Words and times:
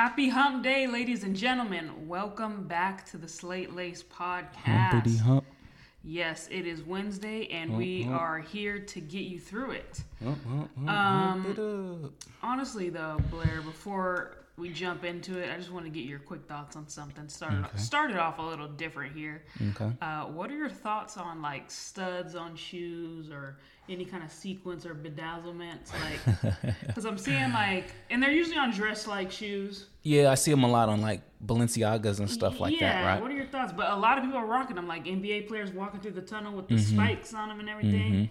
Happy 0.00 0.30
Hump 0.30 0.64
Day, 0.64 0.86
ladies 0.86 1.24
and 1.24 1.36
gentlemen. 1.36 2.08
Welcome 2.08 2.66
back 2.66 3.04
to 3.10 3.18
the 3.18 3.28
Slate 3.28 3.76
Lace 3.76 4.02
podcast. 4.02 4.54
Humpity 4.92 5.18
hump. 5.18 5.44
Yes, 6.02 6.48
it 6.50 6.66
is 6.66 6.82
Wednesday, 6.82 7.46
and 7.48 7.76
we 7.76 8.04
hump. 8.04 8.18
are 8.18 8.38
here 8.38 8.78
to 8.78 9.00
get 9.02 9.24
you 9.24 9.38
through 9.38 9.72
it. 9.72 10.02
Hump, 10.24 10.38
hump, 10.46 10.70
hump, 10.78 10.88
Um, 10.88 11.44
hump 11.44 11.58
it. 11.58 12.26
Honestly, 12.42 12.88
though, 12.88 13.20
Blair, 13.30 13.60
before 13.60 14.38
we 14.60 14.68
jump 14.70 15.04
into 15.04 15.38
it, 15.38 15.50
I 15.52 15.56
just 15.56 15.72
want 15.72 15.86
to 15.86 15.90
get 15.90 16.04
your 16.04 16.18
quick 16.18 16.44
thoughts 16.46 16.76
on 16.76 16.86
something. 16.88 17.28
Started 17.28 17.64
started 17.76 18.16
off 18.18 18.38
a 18.38 18.42
little 18.42 18.68
different 18.68 19.14
here. 19.16 19.42
Okay. 19.70 19.90
Uh, 20.00 20.24
what 20.26 20.50
are 20.50 20.56
your 20.56 20.68
thoughts 20.68 21.16
on 21.16 21.40
like 21.42 21.70
studs 21.70 22.34
on 22.34 22.54
shoes 22.54 23.30
or 23.30 23.56
any 23.88 24.04
kind 24.04 24.22
of 24.22 24.30
sequence 24.30 24.84
or 24.86 24.94
bedazzlement? 24.94 25.78
Like, 26.04 26.64
because 26.86 27.04
I'm 27.06 27.18
seeing 27.18 27.52
like, 27.52 27.86
and 28.10 28.22
they're 28.22 28.30
usually 28.30 28.58
on 28.58 28.70
dress 28.70 29.06
like 29.06 29.30
shoes. 29.32 29.86
Yeah, 30.02 30.30
I 30.30 30.34
see 30.34 30.50
them 30.50 30.62
a 30.64 30.68
lot 30.68 30.88
on 30.88 31.00
like 31.00 31.22
Balenciagas 31.44 32.20
and 32.20 32.30
stuff 32.30 32.60
like 32.60 32.78
yeah, 32.80 33.02
that, 33.02 33.04
right? 33.04 33.20
What 33.22 33.30
are 33.30 33.34
your 33.34 33.46
thoughts? 33.46 33.72
But 33.72 33.90
a 33.90 33.96
lot 33.96 34.18
of 34.18 34.24
people 34.24 34.38
are 34.38 34.46
rocking 34.46 34.76
them, 34.76 34.86
like 34.88 35.04
NBA 35.06 35.48
players 35.48 35.72
walking 35.72 36.00
through 36.00 36.12
the 36.12 36.22
tunnel 36.22 36.52
with 36.54 36.68
the 36.68 36.74
Mm-hmm. 36.74 36.96
spikes 36.96 37.34
on 37.34 37.48
them 37.48 37.60
and 37.60 37.68
everything. 37.68 38.30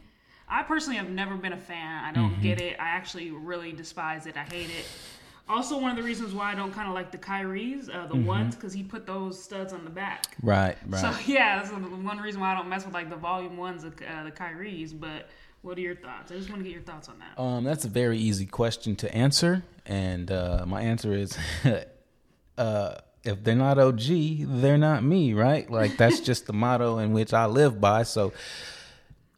I 0.52 0.64
personally 0.64 0.98
have 0.98 1.10
never 1.12 1.36
been 1.36 1.54
a 1.54 1.58
fan. 1.58 2.04
I 2.06 2.12
don't 2.12 2.32
Mm-hmm. 2.32 2.42
get 2.42 2.60
it. 2.60 2.78
I 2.80 2.88
actually 2.90 3.30
really 3.30 3.72
despise 3.72 4.26
it. 4.26 4.36
I 4.36 4.44
hate 4.44 4.70
it. 4.72 4.86
Also, 5.50 5.80
one 5.80 5.90
of 5.90 5.98
the 5.98 6.04
reasons 6.04 6.34
why 6.34 6.52
I 6.52 6.56
don't 6.56 6.72
kind 6.72 6.88
of 6.88 6.94
like 6.94 7.12
the 7.12 7.18
Kyrie's, 7.18 7.90
uh, 7.90 8.06
the 8.08 8.14
Mm-hmm. 8.14 8.26
ones, 8.26 8.56
because 8.56 8.72
he 8.72 8.84
put 8.84 9.08
those 9.08 9.42
studs 9.42 9.74
on 9.74 9.84
the 9.84 9.90
back. 9.90 10.38
Right, 10.44 10.78
right. 10.88 11.02
So 11.02 11.14
yeah, 11.26 11.58
that's 11.58 11.72
one 11.72 12.20
reason 12.20 12.40
why 12.40 12.52
I 12.52 12.56
don't 12.56 12.70
mess 12.70 12.86
with 12.86 12.94
like 12.94 13.10
the 13.10 13.16
volume 13.16 13.58
ones, 13.58 13.84
of, 13.84 13.94
uh, 14.02 14.24
the 14.24 14.32
Kyrie's. 14.32 14.94
But 14.94 15.28
what 15.64 15.78
are 15.78 15.82
your 15.82 15.96
thoughts? 15.96 16.32
I 16.32 16.36
just 16.36 16.50
want 16.50 16.60
to 16.62 16.64
get 16.64 16.74
your 16.74 16.84
thoughts 16.84 17.10
on 17.10 17.16
that. 17.20 17.42
Um, 17.42 17.64
that's 17.64 17.84
a 17.84 17.90
very 17.90 18.18
easy 18.20 18.46
question 18.46 18.96
to 18.98 19.14
answer, 19.14 19.64
and 19.86 20.32
uh, 20.32 20.66
my 20.68 20.82
answer 20.82 21.14
is, 21.14 21.38
uh, 22.58 22.96
if 23.24 23.44
they're 23.44 23.56
not 23.56 23.78
OG, 23.80 24.02
they're 24.62 24.78
not 24.78 25.04
me, 25.04 25.34
right? 25.34 25.70
Like 25.70 25.98
that's 25.98 26.20
just 26.20 26.46
the 26.48 26.54
motto 26.54 27.00
in 27.00 27.12
which 27.12 27.34
I 27.34 27.46
live 27.48 27.82
by. 27.82 28.04
So, 28.04 28.34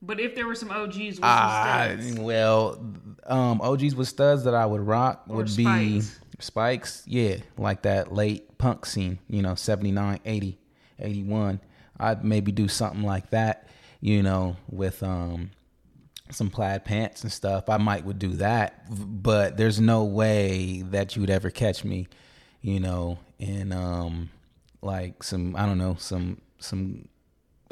But 0.01 0.19
if 0.19 0.33
there 0.35 0.47
were 0.47 0.55
some 0.55 0.71
OGs 0.71 0.95
with 0.97 1.19
studs, 1.19 2.19
well, 2.19 2.83
um, 3.27 3.61
OGs 3.61 3.93
with 3.95 4.07
studs 4.07 4.43
that 4.45 4.55
I 4.55 4.65
would 4.65 4.81
rock 4.81 5.23
Or 5.29 5.37
would 5.37 5.55
be 5.55 6.01
spikes. 6.01 6.19
spikes, 6.39 7.03
yeah, 7.05 7.37
like 7.57 7.83
that 7.83 8.11
late 8.11 8.57
punk 8.57 8.85
scene, 8.85 9.19
you 9.27 9.41
know, 9.41 9.53
79, 9.55 10.19
80, 10.25 10.57
81. 10.99 11.59
I'd 11.99 12.23
maybe 12.25 12.51
do 12.51 12.67
something 12.67 13.03
like 13.03 13.29
that, 13.29 13.67
you 13.99 14.23
know, 14.23 14.55
with 14.69 15.03
um 15.03 15.51
some 16.31 16.49
plaid 16.49 16.83
pants 16.85 17.21
and 17.23 17.31
stuff. 17.31 17.69
I 17.69 17.77
might 17.77 18.03
would 18.05 18.17
do 18.17 18.29
that, 18.37 18.85
but 18.89 19.57
there's 19.57 19.79
no 19.79 20.03
way 20.05 20.81
that 20.87 21.15
you 21.15 21.21
would 21.21 21.29
ever 21.29 21.49
catch 21.51 21.83
me, 21.83 22.07
you 22.61 22.79
know, 22.79 23.19
in 23.37 23.71
um 23.71 24.31
like 24.81 25.21
some 25.21 25.55
I 25.55 25.67
don't 25.67 25.77
know, 25.77 25.95
some 25.99 26.41
some 26.57 27.07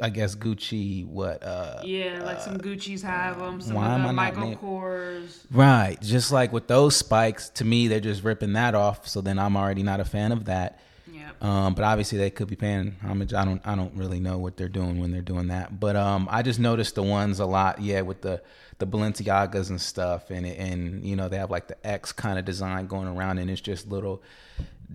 I 0.00 0.10
guess 0.10 0.34
Gucci 0.34 1.06
what 1.06 1.42
uh 1.42 1.82
yeah, 1.84 2.22
like 2.24 2.40
some 2.40 2.58
Gucci's 2.58 3.02
have 3.02 3.38
them, 3.38 3.60
some 3.60 3.76
why 3.76 3.94
of 3.94 4.06
the 4.06 4.12
Michael 4.12 4.56
Kors. 4.56 5.44
Right. 5.50 6.00
Just 6.00 6.32
like 6.32 6.52
with 6.52 6.66
those 6.66 6.96
spikes, 6.96 7.48
to 7.50 7.64
me, 7.64 7.88
they're 7.88 8.00
just 8.00 8.24
ripping 8.24 8.54
that 8.54 8.74
off. 8.74 9.06
So 9.06 9.20
then 9.20 9.38
I'm 9.38 9.56
already 9.56 9.82
not 9.82 10.00
a 10.00 10.04
fan 10.04 10.32
of 10.32 10.46
that. 10.46 10.80
Yep. 11.12 11.42
Um, 11.42 11.74
but 11.74 11.84
obviously 11.84 12.18
they 12.18 12.30
could 12.30 12.48
be 12.48 12.56
paying 12.56 12.96
homage. 13.02 13.34
I 13.34 13.44
don't 13.44 13.60
I 13.66 13.74
don't 13.74 13.94
really 13.94 14.20
know 14.20 14.38
what 14.38 14.56
they're 14.56 14.68
doing 14.68 15.00
when 15.00 15.10
they're 15.10 15.22
doing 15.22 15.48
that. 15.48 15.80
But 15.80 15.96
um, 15.96 16.28
I 16.30 16.42
just 16.42 16.58
noticed 16.58 16.94
the 16.94 17.02
ones 17.02 17.40
a 17.40 17.46
lot, 17.46 17.80
yeah, 17.80 18.02
with 18.02 18.22
the 18.22 18.42
the 18.78 18.86
Balenciagas 18.86 19.70
and 19.70 19.80
stuff, 19.80 20.30
and 20.30 20.46
and 20.46 21.04
you 21.04 21.16
know 21.16 21.28
they 21.28 21.36
have 21.36 21.50
like 21.50 21.68
the 21.68 21.86
X 21.86 22.12
kind 22.12 22.38
of 22.38 22.44
design 22.44 22.86
going 22.86 23.08
around, 23.08 23.38
and 23.38 23.50
it's 23.50 23.60
just 23.60 23.88
little 23.88 24.22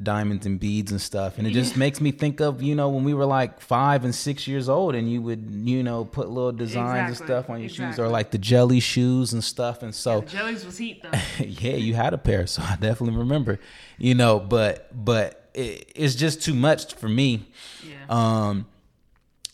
diamonds 0.04 0.46
and 0.46 0.60
beads 0.60 0.92
and 0.92 1.00
stuff, 1.00 1.38
and 1.38 1.48
it 1.48 1.52
just 1.52 1.78
makes 1.78 2.02
me 2.02 2.12
think 2.12 2.40
of 2.42 2.62
you 2.62 2.76
know 2.76 2.90
when 2.90 3.04
we 3.04 3.14
were 3.14 3.26
like 3.26 3.62
five 3.62 4.04
and 4.04 4.14
six 4.14 4.48
years 4.48 4.68
old, 4.68 4.96
and 4.96 5.10
you 5.12 5.22
would 5.22 5.50
you 5.50 5.84
know 5.84 6.06
put 6.06 6.30
little 6.30 6.52
designs 6.52 7.12
Exactly, 7.12 7.36
and 7.36 7.44
stuff 7.44 7.50
on 7.50 7.60
your 7.62 7.70
shoes, 7.70 8.00
or 8.00 8.08
like 8.08 8.32
the 8.32 8.38
jelly 8.38 8.80
shoes 8.80 9.34
and 9.34 9.44
stuff, 9.44 9.84
and 9.84 9.94
so 9.96 10.22
The 10.22 10.28
jellies 10.28 10.66
was 10.66 10.78
heat 10.78 11.02
though. 11.04 11.12
yeah, 11.44 11.76
you 11.76 11.94
had 11.94 12.14
a 12.14 12.18
pair, 12.18 12.46
so 12.48 12.62
I 12.62 12.76
definitely 12.76 13.18
remember. 13.18 13.60
You 13.98 14.16
know, 14.16 14.40
but 14.40 14.90
but 14.94 15.50
it, 15.54 15.92
it's 15.96 16.16
just 16.16 16.42
too 16.42 16.54
much 16.54 16.94
for 16.96 17.08
me. 17.08 17.48
Yeah. 17.84 17.96
Um, 18.10 18.68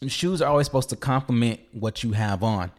shoes 0.08 0.42
are 0.42 0.50
always 0.50 0.66
supposed 0.66 0.90
to 0.90 0.96
complement 0.96 1.60
what 1.72 2.04
you 2.04 2.14
have 2.14 2.44
on. 2.44 2.72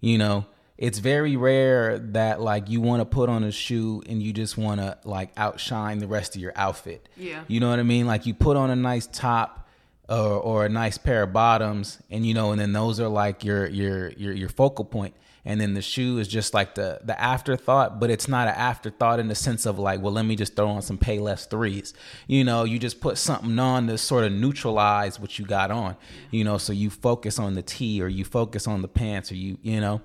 You 0.00 0.16
know, 0.18 0.46
it's 0.80 0.98
very 0.98 1.36
rare 1.36 1.98
that 1.98 2.40
like 2.40 2.70
you 2.70 2.80
want 2.80 3.02
to 3.02 3.04
put 3.04 3.28
on 3.28 3.44
a 3.44 3.52
shoe 3.52 4.02
and 4.08 4.22
you 4.22 4.32
just 4.32 4.56
want 4.56 4.80
to 4.80 4.96
like 5.04 5.30
outshine 5.36 5.98
the 5.98 6.06
rest 6.06 6.34
of 6.34 6.40
your 6.40 6.54
outfit. 6.56 7.06
Yeah. 7.18 7.44
You 7.48 7.60
know 7.60 7.68
what 7.68 7.78
I 7.78 7.82
mean? 7.82 8.06
Like 8.06 8.24
you 8.24 8.32
put 8.32 8.56
on 8.56 8.70
a 8.70 8.76
nice 8.76 9.06
top 9.06 9.68
or, 10.08 10.16
or 10.16 10.64
a 10.64 10.70
nice 10.70 10.96
pair 10.96 11.22
of 11.22 11.34
bottoms, 11.34 11.98
and 12.10 12.26
you 12.26 12.32
know, 12.32 12.50
and 12.52 12.60
then 12.60 12.72
those 12.72 12.98
are 12.98 13.08
like 13.08 13.44
your 13.44 13.68
your 13.68 14.08
your 14.12 14.32
your 14.32 14.48
focal 14.48 14.86
point, 14.86 15.14
and 15.44 15.60
then 15.60 15.74
the 15.74 15.82
shoe 15.82 16.18
is 16.18 16.28
just 16.28 16.52
like 16.52 16.74
the 16.74 17.00
the 17.02 17.18
afterthought, 17.20 17.98
but 17.98 18.10
it's 18.10 18.28
not 18.28 18.48
an 18.48 18.54
afterthought 18.54 19.18
in 19.18 19.28
the 19.28 19.34
sense 19.34 19.66
of 19.66 19.78
like, 19.78 20.00
well, 20.00 20.12
let 20.12 20.24
me 20.24 20.36
just 20.36 20.54
throw 20.54 20.68
on 20.68 20.82
some 20.82 20.98
pay 20.98 21.18
less 21.18 21.46
threes. 21.46 21.94
You 22.26 22.44
know, 22.44 22.64
you 22.64 22.78
just 22.78 23.00
put 23.00 23.18
something 23.18 23.58
on 23.58 23.86
to 23.86 23.98
sort 23.98 24.24
of 24.24 24.32
neutralize 24.32 25.18
what 25.18 25.38
you 25.38 25.46
got 25.46 25.70
on. 25.70 25.96
You 26.30 26.44
know, 26.44 26.58
so 26.58 26.72
you 26.72 26.90
focus 26.90 27.38
on 27.38 27.54
the 27.54 27.62
tee 27.62 28.02
or 28.02 28.08
you 28.08 28.24
focus 28.24 28.66
on 28.66 28.82
the 28.82 28.88
pants 28.88 29.32
or 29.32 29.36
you 29.36 29.58
you 29.62 29.80
know, 29.80 30.02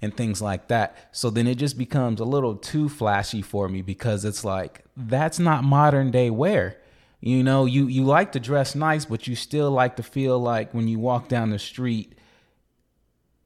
and 0.00 0.16
things 0.16 0.40
like 0.40 0.68
that. 0.68 0.96
So 1.12 1.30
then 1.30 1.46
it 1.46 1.56
just 1.56 1.76
becomes 1.76 2.20
a 2.20 2.24
little 2.24 2.56
too 2.56 2.88
flashy 2.88 3.42
for 3.42 3.68
me 3.68 3.82
because 3.82 4.24
it's 4.24 4.44
like 4.44 4.84
that's 4.96 5.38
not 5.38 5.64
modern 5.64 6.10
day 6.10 6.30
wear. 6.30 6.78
You 7.20 7.42
know, 7.42 7.64
you 7.64 7.86
you 7.86 8.04
like 8.04 8.32
to 8.32 8.40
dress 8.40 8.74
nice, 8.74 9.04
but 9.04 9.26
you 9.26 9.34
still 9.34 9.70
like 9.70 9.96
to 9.96 10.02
feel 10.02 10.38
like 10.38 10.72
when 10.72 10.86
you 10.88 10.98
walk 10.98 11.28
down 11.28 11.50
the 11.50 11.58
street, 11.58 12.17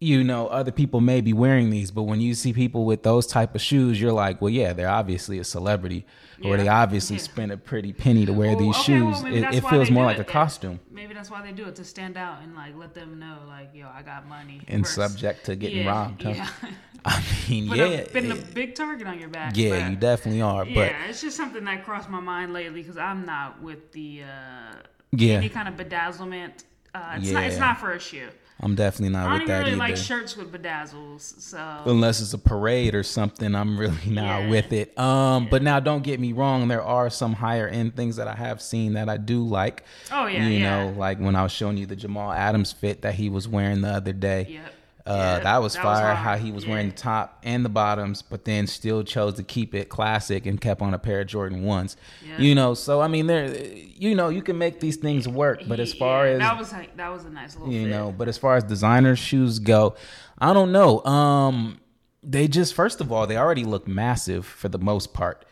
you 0.02 0.24
know, 0.24 0.48
other 0.48 0.72
people 0.72 1.00
may 1.00 1.20
be 1.20 1.32
wearing 1.32 1.70
these, 1.70 1.92
but 1.92 2.02
when 2.02 2.20
you 2.20 2.34
see 2.34 2.52
people 2.52 2.84
with 2.84 3.04
those 3.04 3.24
type 3.26 3.54
of 3.54 3.60
shoes, 3.60 4.00
you're 4.00 4.12
like, 4.12 4.42
well, 4.42 4.50
yeah, 4.50 4.72
they're 4.72 4.88
obviously 4.88 5.38
a 5.38 5.44
celebrity, 5.44 6.04
or 6.44 6.56
they 6.56 6.66
obviously 6.66 7.16
Yeah. 7.16 7.22
spent 7.22 7.52
a 7.52 7.56
pretty 7.56 7.92
penny 7.92 8.26
to 8.26 8.32
wear 8.32 8.48
Well, 8.56 8.58
these 8.58 8.74
okay, 8.74 8.82
shoes. 8.98 9.22
maybe 9.22 9.38
it 9.38 9.54
it 9.54 9.64
feels 9.68 9.92
more 9.92 10.04
like 10.04 10.18
it 10.18 10.22
a 10.22 10.24
costume 10.24 10.80
Maybe 10.90 11.14
that's 11.14 11.30
why 11.30 11.40
they 11.42 11.52
do 11.52 11.66
it 11.66 11.76
to 11.76 11.84
stand 11.84 12.16
out 12.16 12.42
and 12.42 12.54
like 12.56 12.76
let 12.76 12.94
them 12.94 13.20
know, 13.20 13.38
like, 13.46 13.70
yo, 13.74 13.86
I 13.94 14.02
got 14.02 14.26
money. 14.28 14.60
and 14.66 14.82
versus- 14.82 14.94
subject 14.96 15.46
to 15.46 15.54
getting 15.54 15.84
yeah, 15.84 15.90
robbed. 15.90 16.22
Huh? 16.24 16.30
Yeah. 16.34 16.48
I 17.04 17.22
mean, 17.48 17.68
Put 17.68 17.78
yeah, 17.78 17.84
a, 17.84 18.06
putting 18.06 18.32
a 18.32 18.36
big 18.36 18.74
target 18.74 19.06
on 19.06 19.18
your 19.20 19.28
back. 19.28 19.56
yeah, 19.56 19.88
you 19.88 19.94
definitely 19.96 20.42
are. 20.42 20.64
But 20.64 20.70
yeah, 20.74 21.06
it's 21.08 21.20
just 21.20 21.36
something 21.36 21.64
that 21.64 21.84
crossed 21.84 22.08
my 22.10 22.20
mind 22.20 22.52
lately 22.52 22.82
because 22.82 22.96
I'm 22.96 23.24
not 23.24 23.62
with 23.62 23.92
the 23.92 24.22
uh, 24.24 24.74
Yeah. 25.12 25.34
any 25.34 25.48
kind 25.48 25.68
of 25.68 25.74
bedazzlement. 25.76 26.64
Uh, 26.94 27.14
it's 27.18 27.30
not. 27.30 27.44
It's 27.44 27.56
not 27.58 27.78
for 27.78 27.92
a 27.92 27.98
shoe. 28.00 28.28
I'm 28.62 28.74
definitely 28.76 29.16
I 29.16 29.22
not 29.22 29.28
don't 29.30 29.38
with 29.40 29.48
that 29.48 29.58
really 29.58 29.70
either. 29.72 29.78
like 29.78 29.96
shirts 29.96 30.36
with 30.36 30.52
bedazzles. 30.52 31.40
So 31.40 31.58
unless 31.86 32.20
it's 32.20 32.32
a 32.32 32.38
parade 32.38 32.94
or 32.94 33.02
something 33.02 33.54
i'm 33.54 33.76
really 33.78 33.96
not 34.06 34.42
Yeah. 34.42 34.48
with 34.50 34.72
it 34.72 34.96
um 34.98 35.48
but 35.50 35.62
now 35.62 35.80
don't 35.80 36.02
get 36.04 36.20
me 36.20 36.32
wrong 36.32 36.68
there 36.68 36.82
are 36.82 37.10
some 37.10 37.32
higher 37.32 37.66
end 37.66 37.96
things 37.96 38.16
that 38.16 38.28
i 38.28 38.34
have 38.34 38.62
seen 38.62 38.92
that 38.94 39.08
i 39.08 39.16
do 39.16 39.42
like 39.44 39.84
Oh, 40.12 40.26
yeah, 40.26 40.46
you 40.46 40.58
yeah. 40.58 40.84
know 40.86 40.92
like 40.96 41.18
when 41.18 41.34
i 41.36 41.42
was 41.42 41.50
showing 41.52 41.76
you 41.76 41.86
the 41.86 41.96
jamal 41.96 42.30
adams 42.32 42.72
fit 42.72 43.02
that 43.02 43.14
he 43.16 43.28
was 43.28 43.48
wearing 43.48 43.80
the 43.80 43.88
other 43.90 44.12
day 44.12 44.46
Yep. 44.50 44.74
Uh, 45.06 45.10
Yeah, 45.14 45.38
that 45.40 45.62
was 45.62 45.74
that 45.74 45.82
fire. 45.82 46.14
hard. 46.14 46.16
how 46.18 46.36
he 46.36 46.52
was 46.52 46.66
wearing 46.66 46.88
the 46.90 46.94
top 46.94 47.38
and 47.42 47.64
the 47.64 47.68
bottoms, 47.68 48.22
but 48.22 48.44
then 48.44 48.66
still 48.66 49.02
chose 49.02 49.34
to 49.34 49.42
keep 49.42 49.74
it 49.74 49.88
classic 49.88 50.46
and 50.46 50.60
kept 50.60 50.80
on 50.82 50.94
a 50.94 50.98
pair 50.98 51.20
of 51.20 51.26
Jordan 51.26 51.62
ones. 51.64 51.96
Yeah. 52.26 52.38
You 52.38 52.54
know, 52.54 52.74
so 52.74 53.00
I 53.00 53.08
mean, 53.08 53.26
there, 53.26 53.54
you 53.54 54.14
know, 54.14 54.28
you 54.28 54.42
can 54.42 54.58
make 54.58 54.80
these 54.80 54.96
things 54.96 55.26
work. 55.28 55.62
But 55.66 55.80
as 55.80 55.92
far 55.94 56.26
yeah, 56.26 56.32
as 56.34 56.38
that 56.40 56.58
was 56.58 56.70
that 56.96 57.08
was 57.12 57.24
a 57.24 57.30
nice 57.30 57.56
little 57.56 57.72
you 57.72 57.84
fit. 57.84 57.90
know 57.90 58.12
but 58.16 58.28
as 58.28 58.38
far 58.38 58.56
as 58.56 58.64
designer 58.64 59.16
shoes 59.16 59.58
go 59.58 59.94
i 60.38 60.52
don't 60.52 60.72
know 60.72 61.02
um 61.04 61.78
they 62.22 62.46
just 62.48 62.74
first 62.74 63.00
of 63.00 63.10
all 63.12 63.26
they 63.26 63.36
already 63.36 63.64
look 63.64 63.86
massive 63.88 64.44
for 64.46 64.68
the 64.68 64.78
most 64.78 65.12
part 65.12 65.44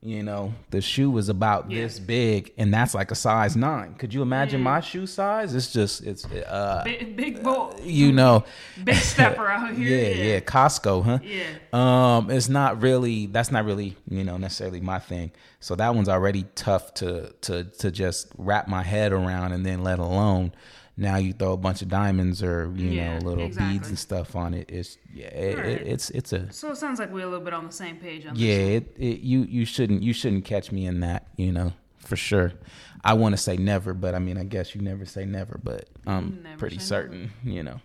you 0.00 0.22
know 0.22 0.54
the 0.70 0.80
shoe 0.80 1.16
is 1.18 1.28
about 1.28 1.68
Yeah. 1.70 1.82
this 1.82 1.98
big 1.98 2.52
and 2.56 2.72
that's 2.72 2.94
like 2.94 3.10
a 3.10 3.16
size 3.16 3.56
nine. 3.56 3.94
Could 3.94 4.14
you 4.14 4.22
imagine 4.22 4.60
my 4.62 4.80
shoe 4.80 5.06
size? 5.08 5.54
It's 5.56 5.72
just 5.72 6.04
it's 6.06 6.24
uh 6.24 6.82
big, 6.84 7.16
big 7.16 7.42
boy, 7.42 7.74
you 7.82 8.12
know. 8.12 8.44
Big 8.84 8.94
stepper 8.94 9.48
out 9.48 9.74
here. 9.74 9.88
yeah 10.14 10.22
yeah. 10.34 10.40
Costco 10.40 11.04
huh? 11.04 11.18
Yeah. 11.24 11.46
um 11.72 12.30
it's 12.30 12.48
not 12.48 12.80
really 12.80 13.26
that's 13.26 13.50
not 13.50 13.64
really 13.64 13.96
you 14.08 14.22
know 14.22 14.36
necessarily 14.36 14.80
my 14.80 15.00
thing. 15.00 15.32
So 15.58 15.74
that 15.74 15.92
one's 15.96 16.08
already 16.08 16.44
tough 16.54 16.94
to 16.94 17.32
to 17.42 17.64
to 17.64 17.90
just 17.90 18.28
wrap 18.38 18.68
my 18.68 18.84
head 18.84 19.12
around 19.12 19.50
and 19.52 19.66
then 19.66 19.82
let 19.82 19.98
alone 19.98 20.52
now 20.98 21.16
you 21.16 21.32
throw 21.32 21.52
a 21.52 21.56
bunch 21.56 21.80
of 21.80 21.88
diamonds 21.88 22.42
or 22.42 22.70
you 22.76 22.90
Yeah, 22.90 23.18
know 23.18 23.24
little 23.24 23.46
exactly. 23.46 23.74
beads 23.74 23.88
and 23.88 23.98
stuff 23.98 24.36
on 24.36 24.52
it 24.52 24.68
it's 24.68 24.98
yeah 25.14 25.28
it, 25.28 25.56
Right. 25.58 25.66
it, 25.66 25.86
it's 25.86 26.10
it's 26.10 26.32
a 26.32 26.52
So 26.52 26.70
it 26.72 26.76
sounds 26.76 26.98
like 26.98 27.10
we're 27.12 27.22
a 27.24 27.28
little 27.28 27.44
bit 27.44 27.54
on 27.54 27.64
the 27.66 27.72
same 27.72 27.96
page 27.96 28.26
on 28.26 28.34
yeah 28.36 28.54
it, 28.78 28.94
it 28.98 29.20
you 29.20 29.44
you 29.44 29.64
shouldn't 29.64 30.02
you 30.02 30.12
shouldn't 30.12 30.44
catch 30.44 30.70
me 30.72 30.84
in 30.86 31.00
that 31.00 31.28
you 31.36 31.52
know 31.52 31.72
for 31.98 32.16
sure 32.16 32.52
i 33.04 33.14
want 33.14 33.32
to 33.32 33.36
say 33.36 33.56
never 33.56 33.94
but 33.94 34.14
i 34.14 34.18
mean 34.18 34.36
i 34.36 34.44
guess 34.44 34.74
you 34.74 34.80
never 34.80 35.04
say 35.06 35.24
never 35.24 35.58
but 35.62 35.88
i'm 36.06 36.40
Never 36.42 36.58
pretty 36.58 36.78
say 36.78 36.94
never. 36.94 37.02
certain 37.06 37.32
you 37.44 37.62
know 37.62 37.80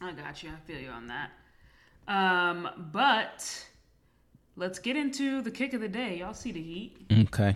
I 0.00 0.10
got 0.12 0.42
you. 0.42 0.50
I 0.50 0.56
feel 0.66 0.80
you 0.80 0.88
on 0.90 1.06
that. 1.06 1.30
Um, 2.08 2.68
but 2.92 3.66
let's 4.56 4.80
get 4.80 4.96
into 4.96 5.42
the 5.42 5.50
kick 5.52 5.74
of 5.74 5.80
the 5.80 5.86
day. 5.88 6.18
Y'all 6.18 6.34
see 6.34 6.50
the 6.50 6.60
heat. 6.60 6.96
okay 7.30 7.54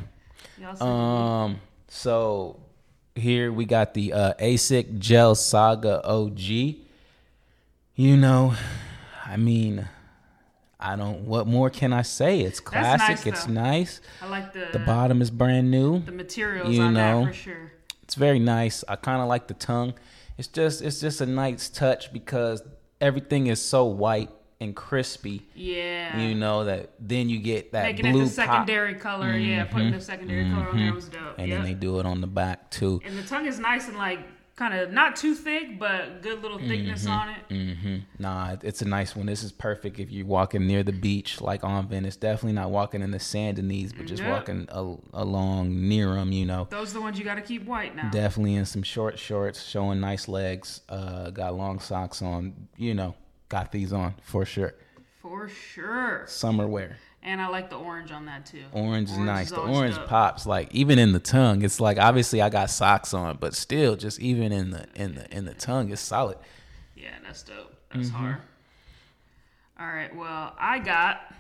Y'all 0.61 0.77
said 0.77 0.87
Um, 0.87 1.61
so 1.89 2.61
here 3.17 3.53
we 3.53 3.65
got 3.65 3.95
the 3.95 4.13
uh, 4.13 4.35
Asics 4.35 4.99
Gel 4.99 5.35
Saga 5.35 6.05
OG. 6.07 6.39
You 7.99 8.17
know, 8.17 8.55
I 9.25 9.37
mean, 9.37 9.89
I 10.79 10.97
don't. 10.97 11.23
What 11.27 11.47
more 11.47 11.71
can 11.71 11.93
I 11.93 12.03
say? 12.03 12.41
It's 12.41 12.61
classic. 12.61 13.09
nice, 13.09 13.27
it's 13.27 13.45
though. 13.47 13.53
nice. 13.53 14.01
I 14.21 14.29
like 14.29 14.53
the 14.53 14.69
The 14.73 14.79
bottom 14.81 15.23
is 15.23 15.31
brand 15.31 15.71
new. 15.71 16.01
the 16.01 16.13
materials 16.13 16.75
you 16.75 16.83
on 16.83 16.95
know. 16.95 17.25
that 17.25 17.29
for 17.29 17.35
sure. 17.35 17.73
It's 18.03 18.15
very 18.15 18.39
nice. 18.39 18.85
I 18.87 18.97
kind 18.97 19.21
of 19.23 19.29
like 19.29 19.49
the 19.49 19.55
tongue. 19.55 19.95
It's 20.39 20.49
just 20.49 20.83
it's 20.83 21.01
just 21.01 21.21
a 21.23 21.27
nice 21.27 21.69
touch 21.71 22.13
because 22.13 22.63
everything 23.01 23.47
is 23.47 23.61
so 23.63 23.85
white 23.87 24.31
and 24.61 24.75
crispy. 24.75 25.47
Yeah. 25.55 26.19
You 26.19 26.35
know 26.35 26.65
that 26.65 26.91
then 26.99 27.29
you 27.29 27.39
get 27.39 27.73
that 27.73 27.83
Making 27.85 28.13
blue 28.13 28.23
it 28.23 28.27
the 28.27 28.43
pop, 28.43 28.47
secondary 28.67 28.95
color, 28.95 29.37
yeah, 29.37 29.65
putting 29.65 29.91
the 29.93 30.01
secondary 30.01 30.49
color 30.51 30.69
on 30.71 30.77
there 30.79 30.95
was 30.95 31.09
dope. 31.09 31.39
and 31.39 31.49
yep. 31.49 31.59
then 31.59 31.65
they 31.67 31.75
do 31.75 32.01
it 32.01 32.07
on 32.07 32.21
the 32.21 32.27
back 32.27 32.71
too. 32.71 33.01
and 33.05 33.17
the 33.19 33.23
tongue 33.23 33.47
is 33.47 33.59
nice 33.59 33.89
and 33.89 33.97
like 33.99 34.21
kind 34.57 34.73
of 34.73 34.91
not 34.91 35.15
too 35.17 35.35
thick, 35.35 35.79
but 35.79 36.23
good 36.23 36.41
little 36.41 36.59
thickness 36.59 37.03
Mm-hmm. 37.05 37.13
on 37.13 37.29
it. 37.29 37.37
Mm-hmm. 37.51 37.97
Nah, 38.19 38.57
it's 38.63 38.81
a 38.81 38.87
nice 38.89 39.15
one. 39.15 39.27
This 39.27 39.43
is 39.43 39.53
perfect 39.53 39.99
if 40.01 40.11
you're 40.11 40.25
walking 40.25 40.67
near 40.67 40.83
the 40.83 40.95
beach, 40.95 41.43
like 41.43 41.63
on 41.63 41.87
Venice. 41.89 42.17
Definitely 42.17 42.55
not 42.55 42.71
walking 42.71 43.03
in 43.03 43.11
the 43.11 43.19
sand 43.21 43.59
in 43.59 43.69
these, 43.69 43.93
but 43.93 44.07
just 44.07 44.23
Yep. 44.23 44.31
walking 44.33 44.67
a- 44.71 44.97
along 45.13 45.87
near 45.87 46.15
them. 46.15 46.33
You 46.33 46.47
know, 46.47 46.67
Those 46.71 46.93
are 46.93 46.95
the 46.95 47.01
ones 47.03 47.19
you 47.19 47.25
got 47.27 47.35
to 47.35 47.43
keep 47.43 47.67
white 47.67 47.95
now. 47.95 48.09
definitely 48.09 48.55
in 48.55 48.65
some 48.65 48.83
short 48.83 49.19
shorts, 49.19 49.63
showing 49.63 50.01
nice 50.01 50.27
legs. 50.27 50.81
Uh, 50.89 51.29
got 51.29 51.55
long 51.55 51.79
socks 51.79 52.23
on. 52.23 52.55
You 52.79 52.95
know, 52.95 53.15
got 53.49 53.73
these 53.73 53.93
on 53.93 54.15
for 54.23 54.45
sure. 54.45 54.75
For 55.23 55.49
sure. 55.49 56.25
Summer 56.27 56.67
wear. 56.67 56.97
And 57.23 57.41
I 57.41 57.49
like 57.49 57.71
the 57.71 57.77
orange 57.77 58.13
on 58.13 58.27
that 58.27 58.47
too. 58.47 58.63
Orange 58.73 59.11
is 59.11 59.19
nice. 59.19 59.51
The 59.51 59.61
orange 59.61 59.97
dope. 59.97 60.07
pops 60.07 60.47
like 60.47 60.73
even 60.73 60.99
in 61.01 61.11
the 61.13 61.19
tongue. 61.19 61.63
It's 61.63 61.81
like 61.81 61.99
obviously 61.99 62.41
I 62.41 62.49
got 62.51 62.71
socks 62.71 63.13
on, 63.13 63.39
but 63.39 63.55
still, 63.55 63.97
just 63.97 64.21
even 64.21 64.53
in 64.53 64.71
the 64.71 64.87
in 64.95 65.17
the 65.17 65.37
in 65.37 65.45
the 65.45 65.55
tongue, 65.55 65.91
it's 65.91 66.01
solid. 66.01 66.39
Yeah, 66.95 67.09
that's 67.25 67.43
dope. 67.43 67.75
That's 67.93 68.09
Mm-hmm. 68.09 68.17
hard. 68.17 68.37
All 69.81 69.87
right. 69.89 70.15
Well, 70.15 70.55
I 70.59 70.79
got 70.79 71.35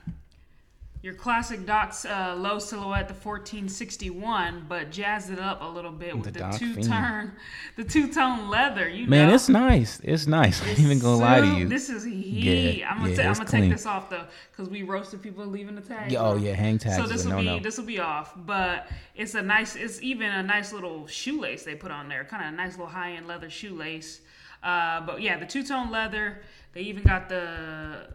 your 1.03 1.15
classic 1.15 1.65
Doc's 1.67 2.05
uh, 2.05 2.35
low 2.37 2.59
silhouette, 2.59 3.09
the 3.09 3.15
1461, 3.15 4.67
but 4.69 4.91
jazzed 4.91 5.31
it 5.31 5.39
up 5.39 5.63
a 5.63 5.65
little 5.65 5.93
bit 5.93 6.17
with 6.17 6.35
The 6.35 6.41
the, 6.51 6.57
two 6.59 6.83
tone, 6.83 7.33
the 7.77 7.85
two 7.85 8.13
tone 8.13 8.49
leather. 8.49 8.89
You 8.89 9.07
Man, 9.07 9.29
know, 9.29 9.35
it's 9.35 9.49
nice. 9.49 10.01
It's 10.03 10.27
nice. 10.27 10.63
I 10.65 10.71
ain't 10.71 10.81
even 10.81 10.99
gonna 10.99 11.17
lie 11.17 11.41
to 11.41 11.59
you. 11.59 11.69
This 11.69 11.91
is 11.91 12.05
heat. 12.05 12.79
Yeah, 12.79 12.91
I'm 12.91 12.99
gonna, 12.99 13.11
yeah, 13.11 13.17
ta- 13.17 13.29
I'm 13.29 13.35
gonna 13.35 13.49
take 13.49 13.71
this 13.71 13.87
off 13.87 14.11
though, 14.11 14.25
because 14.51 14.69
we 14.69 14.83
roasted 14.83 15.23
people 15.23 15.47
leaving 15.47 15.75
the 15.75 15.81
tag. 15.81 16.11
Yeah, 16.11 16.23
oh, 16.23 16.37
yeah, 16.37 16.55
hang 16.55 16.79
tags 16.79 16.97
So 16.97 17.07
this 17.07 17.25
will 17.25 17.39
be 17.39 17.45
no-no. 17.45 17.63
this 17.63 17.79
will 17.79 17.85
be 17.85 18.01
off, 18.01 18.33
but 18.37 18.89
it's 19.15 19.35
a 19.35 19.43
nice. 19.43 19.77
It's 19.77 20.03
even 20.03 20.31
a 20.31 20.43
nice 20.43 20.73
little 20.73 21.07
shoelace 21.07 21.63
they 21.63 21.75
put 21.75 21.91
on 21.91 22.09
there. 22.09 22.25
Kind 22.25 22.45
of 22.45 22.53
a 22.53 22.57
nice 22.57 22.73
little 22.73 22.87
high 22.87 23.13
end 23.13 23.27
leather 23.27 23.51
shoelace. 23.51 24.21
Uh, 24.63 25.01
but 25.03 25.21
yeah, 25.21 25.39
the 25.39 25.47
two 25.47 25.63
tone 25.63 25.91
leather. 25.91 26.39
They 26.77 26.83
even 26.83 27.05
got 27.05 27.31
the, 27.31 28.07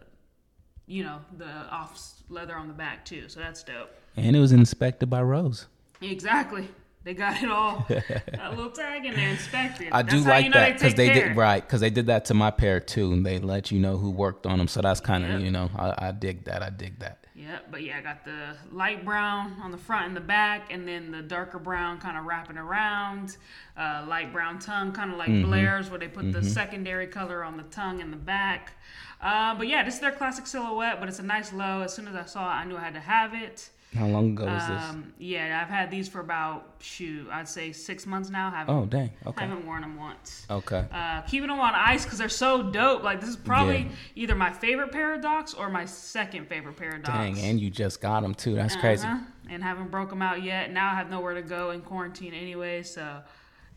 you 0.86 1.04
know, 1.04 1.20
the 1.38 1.46
off 1.70 2.00
leather 2.28 2.56
on 2.56 2.68
the 2.68 2.74
back 2.74 3.04
too. 3.04 3.28
So 3.28 3.40
that's 3.40 3.62
dope. 3.62 3.90
and 4.16 4.34
it 4.36 4.40
was 4.40 4.52
inspected 4.52 5.08
by 5.10 5.22
Rose. 5.22 5.66
Exactly. 6.00 6.68
They 7.04 7.14
got 7.14 7.42
it 7.42 7.50
all. 7.50 7.84
a 7.90 8.50
little 8.50 8.70
tag 8.70 9.04
in 9.04 9.14
there, 9.14 9.28
inspected. 9.30 9.88
I 9.90 10.02
That's 10.02 10.14
do 10.14 10.20
like 10.28 10.44
you 10.44 10.50
know 10.50 10.60
that 10.60 10.74
because 10.74 10.94
take 10.94 10.96
they, 10.96 11.12
did 11.12 11.36
right 11.36 11.60
because 11.60 11.80
they 11.80 11.90
did 11.90 12.06
that 12.06 12.26
to 12.26 12.34
my 12.34 12.52
pair 12.52 12.78
too, 12.78 13.12
and 13.12 13.26
they 13.26 13.38
let 13.40 13.72
you 13.72 13.80
know 13.80 13.96
who 13.96 14.10
worked 14.10 14.46
on 14.46 14.58
them. 14.58 14.68
So 14.68 14.80
that's 14.82 15.00
kind 15.00 15.24
of 15.24 15.30
Yep. 15.30 15.40
you 15.40 15.50
know 15.50 15.68
I, 15.76 15.94
I 16.08 16.12
dig 16.12 16.44
that. 16.44 16.62
I 16.62 16.70
dig 16.70 17.00
that. 17.00 17.21
Yeah, 17.42 17.58
but 17.72 17.82
yeah, 17.82 17.98
I 17.98 18.02
got 18.02 18.24
the 18.24 18.56
light 18.70 19.04
brown 19.04 19.56
on 19.62 19.72
the 19.72 19.78
front 19.78 20.06
and 20.06 20.16
the 20.16 20.20
back, 20.20 20.72
and 20.72 20.86
then 20.86 21.10
the 21.10 21.22
darker 21.22 21.58
brown 21.58 21.98
kind 21.98 22.16
of 22.16 22.24
wrapping 22.24 22.56
around. 22.56 23.36
Uh, 23.76 24.04
light 24.08 24.32
brown 24.32 24.60
tongue, 24.60 24.92
kind 24.92 25.10
of 25.10 25.18
like 25.18 25.28
Mm-hmm. 25.28 25.48
Blair's, 25.48 25.90
where 25.90 25.98
they 25.98 26.08
put 26.08 26.30
the 26.32 26.42
secondary 26.44 27.06
color 27.06 27.42
on 27.42 27.56
the 27.56 27.62
tongue 27.64 28.00
and 28.00 28.12
the 28.12 28.16
back. 28.16 28.74
Uh, 29.20 29.54
but 29.56 29.66
yeah, 29.66 29.82
this 29.82 29.94
is 29.94 30.00
their 30.00 30.12
classic 30.12 30.46
silhouette, 30.46 31.00
but 31.00 31.08
it's 31.08 31.18
a 31.18 31.22
nice 31.22 31.52
low. 31.52 31.80
As 31.80 31.92
soon 31.94 32.06
as 32.06 32.14
I 32.14 32.24
saw 32.26 32.46
it, 32.48 32.54
I 32.54 32.64
knew 32.64 32.76
I 32.76 32.80
had 32.80 32.94
to 32.94 33.00
have 33.00 33.34
it. 33.34 33.70
How 33.94 34.06
long 34.06 34.32
ago 34.32 34.46
was 34.46 34.66
this? 34.68 34.82
Um, 34.84 35.12
yeah, 35.18 35.60
I've 35.62 35.68
had 35.68 35.90
these 35.90 36.08
for 36.08 36.20
about 36.20 36.76
shoot, 36.80 37.28
I'd 37.30 37.46
say 37.48 37.72
six 37.72 38.06
months 38.06 38.30
now. 38.30 38.50
Haven't 38.50 38.74
Oh 38.74 38.86
dang. 38.86 39.10
Okay. 39.26 39.44
haven't 39.44 39.66
worn 39.66 39.82
them 39.82 39.96
once. 39.96 40.46
Okay. 40.48 40.86
Uh, 40.90 41.20
keeping 41.22 41.48
them 41.48 41.60
on 41.60 41.74
ice 41.74 42.04
because 42.04 42.18
they're 42.18 42.28
so 42.30 42.62
dope. 42.62 43.02
Like 43.02 43.20
this 43.20 43.28
is 43.28 43.36
probably 43.36 43.78
Yeah. 43.82 43.88
either 44.16 44.34
my 44.34 44.50
favorite 44.50 44.92
docs 45.20 45.52
or 45.52 45.68
my 45.68 45.84
second 45.84 46.48
favorite 46.48 46.76
docs. 46.78 47.06
Dang, 47.06 47.38
and 47.38 47.60
you 47.60 47.68
just 47.68 48.00
got 48.00 48.22
them 48.22 48.34
too. 48.34 48.54
That's 48.54 48.76
crazy. 48.76 49.06
Uh-huh. 49.06 49.18
And 49.50 49.62
haven't 49.62 49.90
broke 49.90 50.08
them 50.08 50.22
out 50.22 50.42
yet. 50.42 50.72
Now 50.72 50.92
I 50.92 50.94
have 50.94 51.10
nowhere 51.10 51.34
to 51.34 51.42
go 51.42 51.70
in 51.72 51.82
quarantine 51.82 52.32
anyway, 52.32 52.82
so 52.82 53.20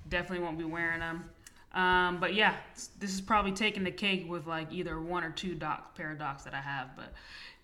definitely 0.08 0.46
won't 0.46 0.58
be 0.58 0.64
wearing 0.64 1.00
them. 1.02 1.30
Um, 1.74 2.22
but 2.22 2.34
yeah, 2.34 2.56
this 3.00 3.14
is 3.14 3.20
probably 3.20 3.52
taking 3.52 3.84
the 3.84 3.92
cake 3.92 4.30
with 4.30 4.48
like 4.48 4.72
either 4.72 5.02
one 5.02 5.26
or 5.26 5.32
two 5.32 5.52
of 5.52 5.60
docs 5.60 6.44
that 6.46 6.54
I 6.54 6.62
have. 6.62 6.96
But 6.96 7.14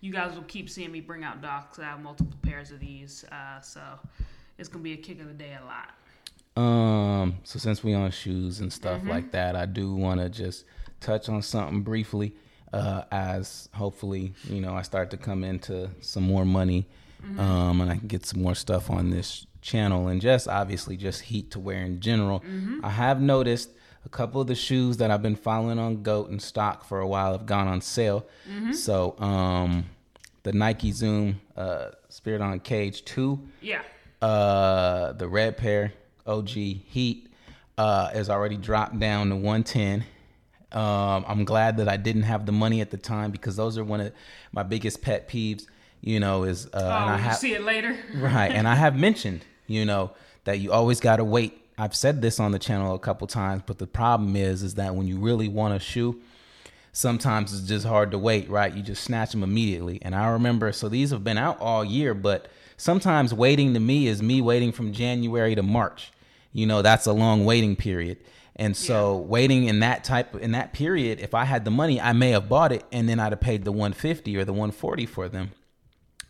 you 0.02 0.12
guys 0.12 0.34
will 0.34 0.42
keep 0.42 0.68
seeing 0.68 0.92
me 0.92 1.00
bring 1.00 1.24
out 1.24 1.40
docs. 1.40 1.78
I 1.78 1.84
have 1.84 2.00
multiple 2.02 2.36
pairs 2.42 2.70
of 2.72 2.80
these, 2.80 3.24
uh, 3.32 3.60
so 3.62 3.80
it's 4.58 4.68
gonna 4.68 4.82
be 4.82 4.92
a 4.92 4.96
kick 4.98 5.20
of 5.20 5.28
the 5.28 5.32
day 5.32 5.56
a 5.60 5.64
lot. 5.64 5.88
Um, 6.62 7.38
so 7.44 7.58
since 7.58 7.82
we 7.82 7.94
on 7.94 8.10
shoes 8.10 8.60
and 8.60 8.70
stuff 8.70 8.98
Mm-hmm. 9.00 9.08
like 9.08 9.30
that, 9.32 9.56
I 9.56 9.64
do 9.64 9.94
want 9.94 10.20
to 10.20 10.28
just 10.28 10.64
touch 11.00 11.28
on 11.30 11.40
something 11.40 11.80
briefly. 11.80 12.34
Uh, 12.72 13.04
as 13.12 13.68
hopefully, 13.74 14.32
you 14.44 14.60
know, 14.60 14.74
I 14.74 14.80
start 14.82 15.10
to 15.10 15.16
come 15.18 15.44
into 15.44 15.90
some 16.00 16.22
more 16.24 16.44
money, 16.44 16.86
Mm-hmm. 17.24 17.38
um, 17.38 17.80
and 17.80 17.88
I 17.90 17.96
can 17.98 18.08
get 18.08 18.26
some 18.26 18.42
more 18.42 18.54
stuff 18.56 18.90
on 18.90 19.10
this 19.10 19.46
channel, 19.60 20.08
and 20.08 20.20
just 20.20 20.48
obviously 20.48 20.96
just 20.96 21.20
heat 21.22 21.52
to 21.52 21.60
wear 21.60 21.84
in 21.84 22.00
general. 22.00 22.40
Mm-hmm. 22.40 22.84
I 22.84 22.90
have 22.90 23.20
noticed 23.20 23.70
a 24.04 24.08
couple 24.08 24.40
of 24.40 24.46
the 24.46 24.54
shoes 24.54 24.96
that 24.98 25.10
I've 25.10 25.22
been 25.22 25.36
following 25.36 25.78
on 25.78 26.02
Goat 26.02 26.28
and 26.30 26.40
stock 26.42 26.84
for 26.84 27.00
a 27.00 27.06
while 27.06 27.32
have 27.32 27.46
gone 27.46 27.68
on 27.68 27.80
sale. 27.80 28.26
Mm-hmm. 28.50 28.72
So, 28.72 29.16
um, 29.18 29.84
the 30.42 30.52
Nike 30.52 30.90
Zoom 30.92 31.40
uh, 31.56 31.90
Spiridon 32.10 32.62
Cage 32.62 33.04
two 33.04 33.40
Yeah. 33.60 33.82
uh 34.20 35.12
the 35.12 35.28
red 35.28 35.56
pair 35.56 35.92
OG 36.26 36.48
Heat 36.48 37.28
uh 37.78 38.10
is 38.14 38.28
already 38.28 38.56
dropped 38.56 38.98
down 38.98 39.28
to 39.30 39.36
110. 39.36 40.04
Um 40.72 41.24
I'm 41.28 41.44
glad 41.44 41.76
that 41.76 41.88
I 41.88 41.96
didn't 41.96 42.22
have 42.24 42.44
the 42.46 42.52
money 42.52 42.80
at 42.80 42.90
the 42.90 42.96
time 42.96 43.30
because 43.30 43.54
those 43.56 43.78
are 43.78 43.84
one 43.84 44.00
of 44.00 44.12
my 44.52 44.62
biggest 44.64 45.00
pet 45.02 45.28
peeves, 45.28 45.66
you 46.00 46.18
know, 46.18 46.42
is 46.44 46.66
uh 46.66 46.70
Oh, 46.74 47.12
and 47.12 47.22
I 47.22 47.28
you 47.30 47.34
see 47.36 47.54
it 47.54 47.62
later. 47.62 47.96
right, 48.16 48.50
and 48.50 48.66
I 48.66 48.74
have 48.74 48.96
mentioned, 48.96 49.44
you 49.68 49.84
know, 49.84 50.10
that 50.44 50.58
you 50.58 50.72
always 50.72 50.98
got 50.98 51.16
to 51.16 51.24
wait. 51.24 51.61
I've 51.78 51.94
said 51.94 52.20
this 52.22 52.38
on 52.38 52.52
the 52.52 52.58
channel 52.58 52.94
a 52.94 52.98
couple 52.98 53.26
times, 53.26 53.62
but 53.66 53.78
the 53.78 53.86
problem 53.86 54.36
is 54.36 54.62
is 54.62 54.74
that 54.74 54.94
when 54.94 55.06
you 55.06 55.18
really 55.18 55.48
want 55.48 55.74
a 55.74 55.78
shoe, 55.78 56.20
sometimes 56.92 57.52
it's 57.58 57.66
just 57.66 57.86
hard 57.86 58.10
to 58.10 58.18
wait, 58.18 58.48
right? 58.50 58.74
You 58.74 58.82
just 58.82 59.02
snatch 59.04 59.32
them 59.32 59.42
immediately. 59.42 59.98
And 60.02 60.14
I 60.14 60.28
remember, 60.28 60.72
so 60.72 60.88
these 60.88 61.10
have 61.10 61.24
been 61.24 61.38
out 61.38 61.58
all 61.60 61.84
year, 61.84 62.14
but 62.14 62.48
sometimes 62.76 63.32
waiting 63.32 63.74
to 63.74 63.80
me 63.80 64.06
is 64.06 64.22
me 64.22 64.40
waiting 64.40 64.72
from 64.72 64.92
January 64.92 65.54
to 65.54 65.62
March. 65.62 66.12
You 66.52 66.66
know, 66.66 66.82
that's 66.82 67.06
a 67.06 67.12
long 67.12 67.44
waiting 67.46 67.76
period. 67.76 68.18
And 68.56 68.76
so 68.76 69.16
waiting 69.16 69.64
in 69.64 69.80
that 69.80 70.04
type 70.04 70.36
in 70.36 70.52
that 70.52 70.74
period, 70.74 71.20
if 71.20 71.34
I 71.34 71.44
had 71.46 71.64
the 71.64 71.70
money, 71.70 71.98
I 71.98 72.12
may 72.12 72.30
have 72.32 72.50
bought 72.50 72.70
it 72.70 72.84
and 72.92 73.08
then 73.08 73.18
I'd 73.18 73.32
have 73.32 73.40
paid 73.40 73.64
the 73.64 73.72
150 73.72 74.36
or 74.36 74.44
the 74.44 74.52
140 74.52 75.06
for 75.06 75.26
them. 75.30 75.52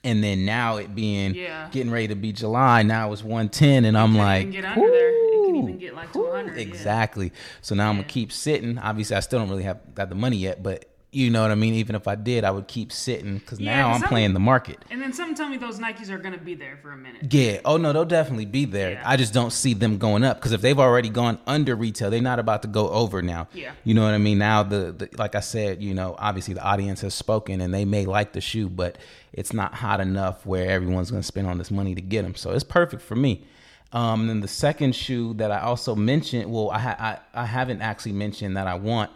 And 0.05 0.23
then 0.23 0.45
now 0.45 0.77
it 0.77 0.95
being 0.95 1.35
Yeah. 1.35 1.69
getting 1.73 1.91
ready 1.91 2.09
to 2.09 2.15
be 2.15 2.33
July, 2.33 2.85
now 2.85 3.13
it's 3.13 3.25
110 3.25 3.85
and 3.85 3.99
I'm 3.99 4.17
like 4.17 4.53
get 4.53 4.65
under 4.65 4.89
there. 4.89 5.13
It 5.62 5.66
can 5.66 5.69
"Ooh, 5.69 5.69
even 5.71 5.78
get 5.81 5.95
like 5.95 6.12
200. 6.12 6.54
yeah. 6.57 6.62
Exactly. 6.62 7.33
So 7.61 7.75
now 7.75 7.88
I'm 7.90 7.97
gonna 7.97 8.09
keep 8.09 8.33
sitting. 8.33 8.78
Obviously, 8.78 9.16
I 9.16 9.21
still 9.21 9.38
don't 9.38 9.49
really 9.50 9.62
have 9.64 9.95
got 9.95 10.09
the 10.09 10.14
money 10.14 10.37
yet, 10.37 10.62
but 10.62 10.87
you 11.14 11.28
know 11.28 11.42
what 11.42 11.50
I 11.50 11.57
mean. 11.57 11.75
Even 11.75 11.95
if 11.95 12.09
I 12.09 12.14
did, 12.14 12.42
I 12.42 12.50
would 12.50 12.66
keep 12.69 12.90
sitting 12.90 13.37
because 13.37 13.61
Yeah, 13.61 13.76
now 13.76 13.90
I'm 13.90 14.00
some- 14.00 14.09
playing 14.09 14.33
the 14.33 14.40
market. 14.40 14.83
And 14.90 15.02
then 15.02 15.12
some 15.12 15.35
tell 15.35 15.47
me 15.47 15.59
those 15.59 15.78
Nikes 15.78 16.09
are 16.09 16.16
gonna 16.16 16.38
be 16.38 16.54
there 16.54 16.78
for 16.81 16.90
a 16.90 16.97
minute. 16.97 17.31
Yeah. 17.31 17.59
Oh 17.66 17.76
no, 17.76 17.92
they'll 17.92 18.07
definitely 18.07 18.47
be 18.47 18.64
there. 18.64 18.92
Yeah. 18.92 19.02
I 19.04 19.19
just 19.19 19.35
don't 19.35 19.52
see 19.52 19.75
them 19.75 19.99
going 19.99 20.25
up 20.25 20.38
because 20.38 20.52
if 20.52 20.62
they've 20.62 20.78
already 20.78 21.11
gone 21.11 21.38
under 21.47 21.76
retail, 21.76 22.09
they're 22.09 22.23
not 22.23 22.38
about 22.38 22.62
to 22.62 22.69
go 22.69 22.88
over 22.88 23.21
now. 23.21 23.47
Yeah. 23.52 23.73
You 23.85 23.92
know 23.92 24.04
what 24.04 24.14
I 24.14 24.19
mean? 24.19 24.38
Now 24.38 24.62
the, 24.62 24.92
the 24.97 25.11
like 25.19 25.35
I 25.35 25.40
said, 25.40 25.83
you 25.83 25.92
know, 25.92 26.16
obviously 26.19 26.54
the 26.54 26.64
audience 26.64 27.02
has 27.02 27.12
spoken 27.14 27.61
and 27.61 27.75
they 27.75 27.85
may 27.85 28.07
like 28.07 28.33
the 28.33 28.40
shoe, 28.40 28.71
but 28.71 28.97
it's 29.35 29.52
not 29.52 29.75
hot 29.75 30.00
enough 30.00 30.47
where 30.47 30.71
everyone's 30.71 31.11
to 31.11 31.23
spend 31.23 31.47
all 31.47 31.54
this 31.57 31.71
money 31.71 31.95
to 31.95 32.00
get 32.00 32.23
them. 32.23 32.35
So 32.35 32.52
it's 32.52 32.64
perfect 32.64 33.02
for 33.02 33.16
me. 33.16 33.45
Um, 33.93 34.23
and 34.23 34.31
then 34.31 34.41
the 34.41 34.49
second 34.49 34.95
shoe 34.97 35.35
that 35.35 35.51
I 35.51 35.61
also 35.61 35.95
mentioned, 35.95 36.51
well, 36.51 36.71
I, 36.71 36.79
ha- 36.79 36.97
I 37.35 37.43
I 37.43 37.47
haven't 37.47 37.83
actually 37.83 38.13
mentioned 38.13 38.57
that 38.57 38.67
I 38.67 38.75
want. 38.75 39.11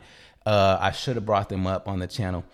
Uh, 0.45 0.77
I 0.81 0.93
should 0.93 1.17
have 1.17 1.25
brought 1.27 1.49
them 1.49 1.67
up 1.67 1.89
on 1.89 1.99
the 1.99 2.07
channel, 2.07 2.45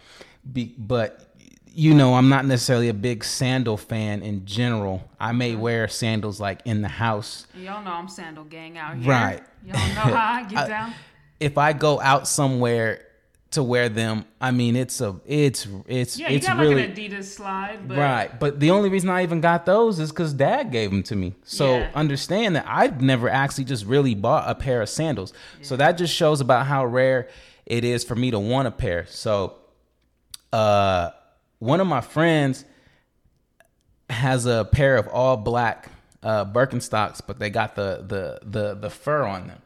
Be, 0.50 0.74
but 0.78 1.34
you 1.74 1.94
know, 1.94 2.14
I'm 2.14 2.28
not 2.28 2.44
necessarily 2.44 2.88
a 2.88 2.94
big 2.94 3.24
sandal 3.24 3.76
fan 3.76 4.22
in 4.22 4.44
general. 4.44 5.08
I 5.18 5.32
may 5.32 5.56
wear 5.56 5.88
sandals 5.88 6.38
like 6.40 6.60
in 6.64 6.82
the 6.82 6.88
house. 6.88 7.46
Y'all 7.54 7.82
know 7.82 7.92
I'm 7.92 8.08
sandal 8.08 8.44
gang 8.44 8.76
out 8.78 8.96
here. 8.96 9.10
Right. 9.10 9.42
Y'all 9.64 9.74
know 9.94 10.14
how 10.14 10.34
I 10.34 10.44
get 10.44 10.58
I- 10.64 10.68
down. 10.68 10.94
If 11.40 11.58
I 11.58 11.72
go 11.72 12.00
out 12.00 12.28
somewhere 12.28 13.04
to 13.52 13.62
wear 13.62 13.88
them. 13.88 14.24
I 14.40 14.50
mean, 14.50 14.76
it's 14.76 15.00
a 15.00 15.20
it's 15.26 15.66
it's 15.86 16.18
Yeah, 16.18 16.30
you 16.30 16.40
got 16.40 16.58
really 16.58 16.82
like 16.86 16.90
an 16.90 16.94
Adidas 16.96 17.24
slide, 17.24 17.88
but 17.88 17.96
right. 17.96 18.40
But 18.40 18.60
the 18.60 18.70
only 18.70 18.88
reason 18.88 19.08
I 19.10 19.22
even 19.22 19.40
got 19.40 19.66
those 19.66 19.98
is 19.98 20.10
because 20.10 20.32
Dad 20.32 20.70
gave 20.72 20.90
them 20.90 21.02
to 21.04 21.16
me. 21.16 21.34
So 21.44 21.80
Yeah. 21.80 21.90
understand 21.94 22.56
that 22.56 22.64
I've 22.68 23.00
never 23.00 23.28
actually 23.28 23.64
just 23.64 23.84
really 23.86 24.14
bought 24.14 24.48
a 24.48 24.54
pair 24.54 24.82
of 24.82 24.88
sandals. 24.88 25.32
So 25.62 25.76
that 25.76 25.92
just 25.92 26.14
shows 26.14 26.40
about 26.40 26.66
how 26.66 26.84
rare 26.84 27.28
it 27.66 27.84
is 27.84 28.04
for 28.04 28.14
me 28.14 28.30
to 28.30 28.38
want 28.38 28.68
a 28.68 28.72
pair. 28.72 29.06
So 29.06 29.56
uh, 30.52 31.10
one 31.58 31.80
of 31.80 31.86
my 31.86 32.00
friends 32.00 32.64
has 34.10 34.46
a 34.46 34.68
pair 34.70 34.96
of 34.96 35.08
all 35.08 35.36
black 35.36 35.88
uh, 36.22 36.44
Birkenstocks, 36.44 37.20
but 37.26 37.38
they 37.38 37.50
got 37.50 37.74
the 37.74 38.04
the 38.06 38.38
the 38.48 38.74
the 38.74 38.90
fur 38.90 39.24
on 39.24 39.46
them, 39.48 39.62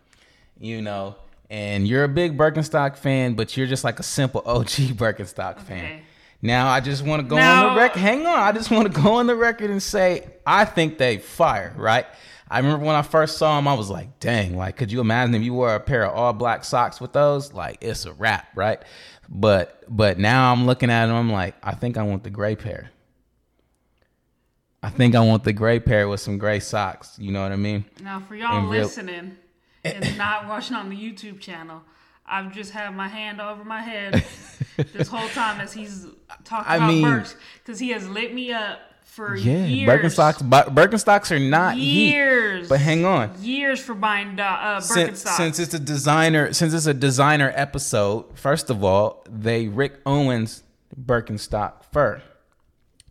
you 0.58 0.80
know. 0.82 1.16
And 1.48 1.86
you're 1.86 2.04
a 2.04 2.08
big 2.08 2.36
Birkenstock 2.36 2.96
fan, 2.96 3.34
but 3.34 3.56
you're 3.56 3.66
just 3.66 3.84
like 3.84 4.00
a 4.00 4.02
simple 4.02 4.42
OG 4.46 4.96
Birkenstock 4.96 5.60
fan. 5.60 6.02
Now 6.42 6.68
I 6.68 6.80
just 6.80 7.04
want 7.04 7.22
to 7.22 7.28
go 7.28 7.38
on 7.38 7.74
the 7.74 7.80
record. 7.80 7.98
Hang 7.98 8.26
on, 8.26 8.38
I 8.38 8.52
just 8.52 8.70
want 8.70 8.92
to 8.92 9.00
go 9.02 9.14
on 9.14 9.26
the 9.26 9.36
record 9.36 9.70
and 9.70 9.82
say 9.82 10.26
I 10.46 10.64
think 10.64 10.98
they 10.98 11.18
fire. 11.18 11.72
Right? 11.76 12.06
I 12.48 12.58
remember 12.58 12.84
when 12.84 12.94
I 12.94 13.02
first 13.02 13.38
saw 13.38 13.56
them, 13.56 13.66
I 13.66 13.74
was 13.74 13.90
like, 13.90 14.20
"Dang! 14.20 14.56
Like, 14.56 14.76
could 14.76 14.92
you 14.92 15.00
imagine 15.00 15.34
if 15.34 15.42
you 15.42 15.52
wore 15.54 15.74
a 15.74 15.80
pair 15.80 16.04
of 16.06 16.14
all 16.14 16.32
black 16.32 16.62
socks 16.62 17.00
with 17.00 17.12
those? 17.12 17.52
Like, 17.52 17.78
it's 17.80 18.04
a 18.06 18.12
wrap, 18.12 18.46
right?" 18.54 18.80
But 19.28 19.82
but 19.88 20.18
now 20.18 20.52
I'm 20.52 20.66
looking 20.66 20.90
at 20.90 21.06
them, 21.06 21.16
I'm 21.16 21.32
like, 21.32 21.54
I 21.62 21.74
think 21.74 21.96
I 21.96 22.02
want 22.02 22.22
the 22.22 22.30
gray 22.30 22.54
pair. 22.54 22.90
I 24.82 24.90
think 24.90 25.16
I 25.16 25.20
want 25.20 25.42
the 25.42 25.52
gray 25.52 25.80
pair 25.80 26.08
with 26.08 26.20
some 26.20 26.38
gray 26.38 26.60
socks. 26.60 27.16
You 27.18 27.32
know 27.32 27.42
what 27.42 27.50
I 27.50 27.56
mean? 27.56 27.84
now 28.00 28.20
for 28.20 28.36
y'all 28.36 28.68
real- 28.68 28.84
listening 28.84 29.36
and 29.94 30.18
not 30.18 30.46
watching 30.48 30.76
on 30.76 30.88
the 30.90 30.96
YouTube 30.96 31.40
channel, 31.40 31.82
I've 32.26 32.52
just 32.52 32.72
had 32.72 32.94
my 32.94 33.08
hand 33.08 33.40
over 33.40 33.64
my 33.64 33.80
head 33.82 34.24
this 34.92 35.08
whole 35.08 35.28
time 35.28 35.60
as 35.60 35.72
he's 35.72 36.06
talking 36.44 36.70
I 36.72 36.76
about 36.76 36.88
mean- 36.88 37.02
Birks 37.04 37.36
because 37.62 37.78
he 37.78 37.90
has 37.90 38.08
lit 38.08 38.34
me 38.34 38.52
up 38.52 38.80
for 39.04 39.34
Yeah, 39.36 39.64
years. 39.64 39.88
Birkenstocks. 39.88 40.42
Birkenstocks 40.74 41.30
are 41.30 41.38
not 41.38 41.76
heat. 41.76 42.10
years. 42.12 42.68
But 42.68 42.80
hang 42.80 43.04
on. 43.06 43.32
years 43.40 43.80
for 43.80 43.94
buying 43.94 44.38
uh, 44.38 44.80
Since, 44.80 45.22
Birkenstocks. 45.24 45.36
since 45.36 45.58
it's 45.58 45.72
a 45.74 45.78
designer, 45.78 46.52
since 46.52 46.74
it's 46.74 46.86
a 46.86 46.92
designer 46.92 47.50
episode, 47.54 48.26
first 48.38 48.68
of 48.68 48.84
all, 48.84 49.24
they 49.30 49.68
Rick 49.68 50.00
Owens 50.04 50.64
Birkenstock 51.00 51.84
fur. 51.92 52.20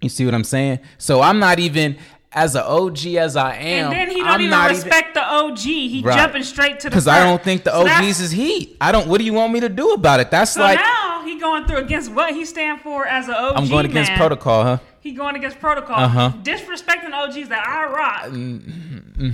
You 0.02 0.10
see 0.10 0.26
what 0.26 0.36
I'm 0.36 0.44
saying? 0.44 0.80
So 1.00 1.22
I'm 1.22 1.40
not 1.40 1.58
even 1.60 1.98
as 2.36 2.54
an 2.56 2.64
OG 2.64 3.16
as 3.18 3.36
I 3.38 3.56
am. 3.56 3.86
and 3.92 3.94
then 3.94 4.10
he 4.10 4.18
don't 4.22 4.28
I'm 4.28 4.42
even 4.42 4.52
not 4.52 4.70
respect 4.70 5.14
the 5.16 5.24
OG. 5.24 5.58
He 5.58 6.02
Right. 6.04 6.18
jumping 6.18 6.44
straight 6.44 6.80
to 6.82 6.84
the 6.88 6.90
because 6.92 7.08
I 7.08 7.24
don't 7.24 7.42
think 7.42 7.64
the 7.64 7.72
So 7.72 7.88
OGs 7.88 8.20
is 8.20 8.32
heat. 8.32 8.76
I 8.82 8.92
don't. 8.92 9.08
What 9.08 9.18
do 9.20 9.24
you 9.24 9.34
want 9.34 9.54
me 9.54 9.62
to 9.62 9.70
do 9.70 9.94
about 9.94 10.20
it? 10.20 10.30
That's 10.30 10.52
So 10.52 10.62
like 10.62 10.78
now 10.80 11.24
he 11.26 11.40
going 11.40 11.66
through 11.66 11.78
against 11.78 12.12
what 12.12 12.34
he 12.34 12.44
stand 12.46 12.82
for 12.82 13.08
as 13.08 13.30
a 13.30 13.36
OG 13.36 13.54
I'm 13.58 13.70
going 13.70 13.86
against 13.86 14.12
man. 14.12 14.18
protocol, 14.20 14.64
huh? 14.64 14.78
He 15.00 15.12
going 15.14 15.36
against 15.36 15.60
protocol, 15.60 15.96
Uh-huh. 16.04 16.32
disrespecting 16.44 17.14
OGs 17.14 17.48
that 17.50 17.66
I 17.68 17.86
rock, 17.86 18.26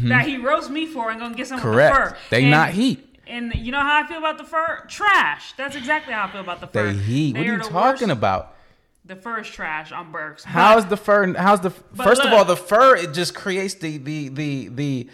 that 0.09 0.25
he 0.27 0.37
roast 0.37 0.69
me 0.69 0.85
for, 0.85 1.09
and 1.09 1.19
gonna 1.19 1.33
get 1.35 1.47
some 1.47 1.59
Mm-hmm. 1.59 1.71
Correct. 1.71 1.95
the 1.95 2.01
fur. 2.11 2.17
They 2.29 2.41
And- 2.43 2.51
not 2.51 2.69
heat. 2.71 3.07
And 3.27 3.53
you 3.55 3.71
know 3.71 3.79
how 3.79 4.03
I 4.03 4.07
feel 4.07 4.17
about 4.17 4.37
the 4.37 4.43
fur? 4.43 4.83
Trash. 4.89 5.53
That's 5.55 5.75
exactly 5.77 6.13
how 6.13 6.25
I 6.25 6.31
feel 6.31 6.41
about 6.41 6.59
the 6.59 6.67
fur. 6.67 6.91
They 6.91 6.99
heat. 6.99 7.37
What 7.37 7.47
are 7.47 7.51
you 7.53 7.57
talking 7.59 8.09
worst. 8.09 8.11
about? 8.11 8.53
The 9.05 9.15
fur 9.15 9.39
is 9.39 9.47
trash 9.47 9.91
on 9.91 10.11
Birks. 10.11 10.43
How's 10.43 10.85
the 10.85 10.97
fur? 10.97 11.33
How's 11.33 11.61
the 11.61 11.71
first 11.71 12.23
of 12.23 12.31
all 12.31 12.45
the 12.45 12.55
fur? 12.55 12.95
It 12.95 13.13
just 13.13 13.33
creates 13.33 13.73
the 13.75 13.97
the 13.97 14.29
the 14.29 14.67
the. 14.67 15.09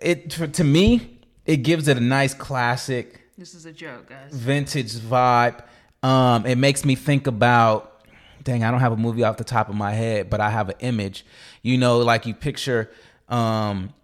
It 0.00 0.30
to, 0.30 0.48
to 0.48 0.64
me, 0.64 1.18
it 1.44 1.58
gives 1.58 1.88
it 1.88 1.96
a 1.98 2.00
nice 2.00 2.32
classic 2.32 3.20
this 3.40 3.54
is 3.54 3.64
a 3.64 3.72
joke, 3.72 4.10
guys. 4.10 4.34
vintage 4.34 4.92
vibe. 4.92 5.62
Um, 6.02 6.44
it 6.44 6.56
makes 6.56 6.84
me 6.84 6.94
think 6.94 7.26
about. 7.26 8.04
Dang, 8.44 8.64
I 8.64 8.70
don't 8.70 8.80
have 8.80 8.92
a 8.92 8.98
movie 8.98 9.24
off 9.24 9.38
the 9.38 9.44
top 9.44 9.70
of 9.70 9.74
my 9.74 9.92
head, 9.92 10.28
but 10.28 10.40
I 10.40 10.50
have 10.50 10.68
an 10.68 10.76
image. 10.80 11.24
You 11.62 11.78
know, 11.78 11.98
like 11.98 12.26
you 12.26 12.34
picture 12.34 12.90
um, 13.30 13.94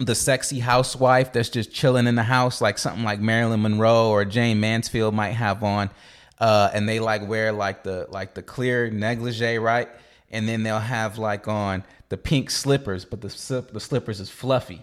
the 0.00 0.16
sexy 0.16 0.58
housewife 0.58 1.32
that's 1.32 1.48
just 1.48 1.72
chilling 1.72 2.08
in 2.08 2.16
the 2.16 2.24
house, 2.24 2.60
like 2.60 2.76
something 2.76 3.04
like 3.04 3.20
Marilyn 3.20 3.62
Monroe 3.62 4.10
or 4.10 4.24
Jayne 4.24 4.58
Mansfield 4.58 5.14
might 5.14 5.32
have 5.32 5.62
on, 5.62 5.90
uh, 6.38 6.70
and 6.72 6.88
they 6.88 7.00
like 7.00 7.26
wear 7.26 7.52
like 7.52 7.82
the 7.82 8.06
like 8.10 8.34
the 8.34 8.42
clear 8.42 8.90
negligee, 8.90 9.58
right? 9.58 9.88
And 10.30 10.48
then 10.48 10.62
they'll 10.62 10.78
have 10.78 11.18
like 11.18 11.48
on 11.48 11.84
the 12.08 12.16
pink 12.16 12.50
slippers, 12.50 13.04
but 13.04 13.20
the 13.20 13.30
slip, 13.30 13.72
the 13.72 13.80
slippers 13.80 14.20
is 14.20 14.30
fluffy, 14.30 14.82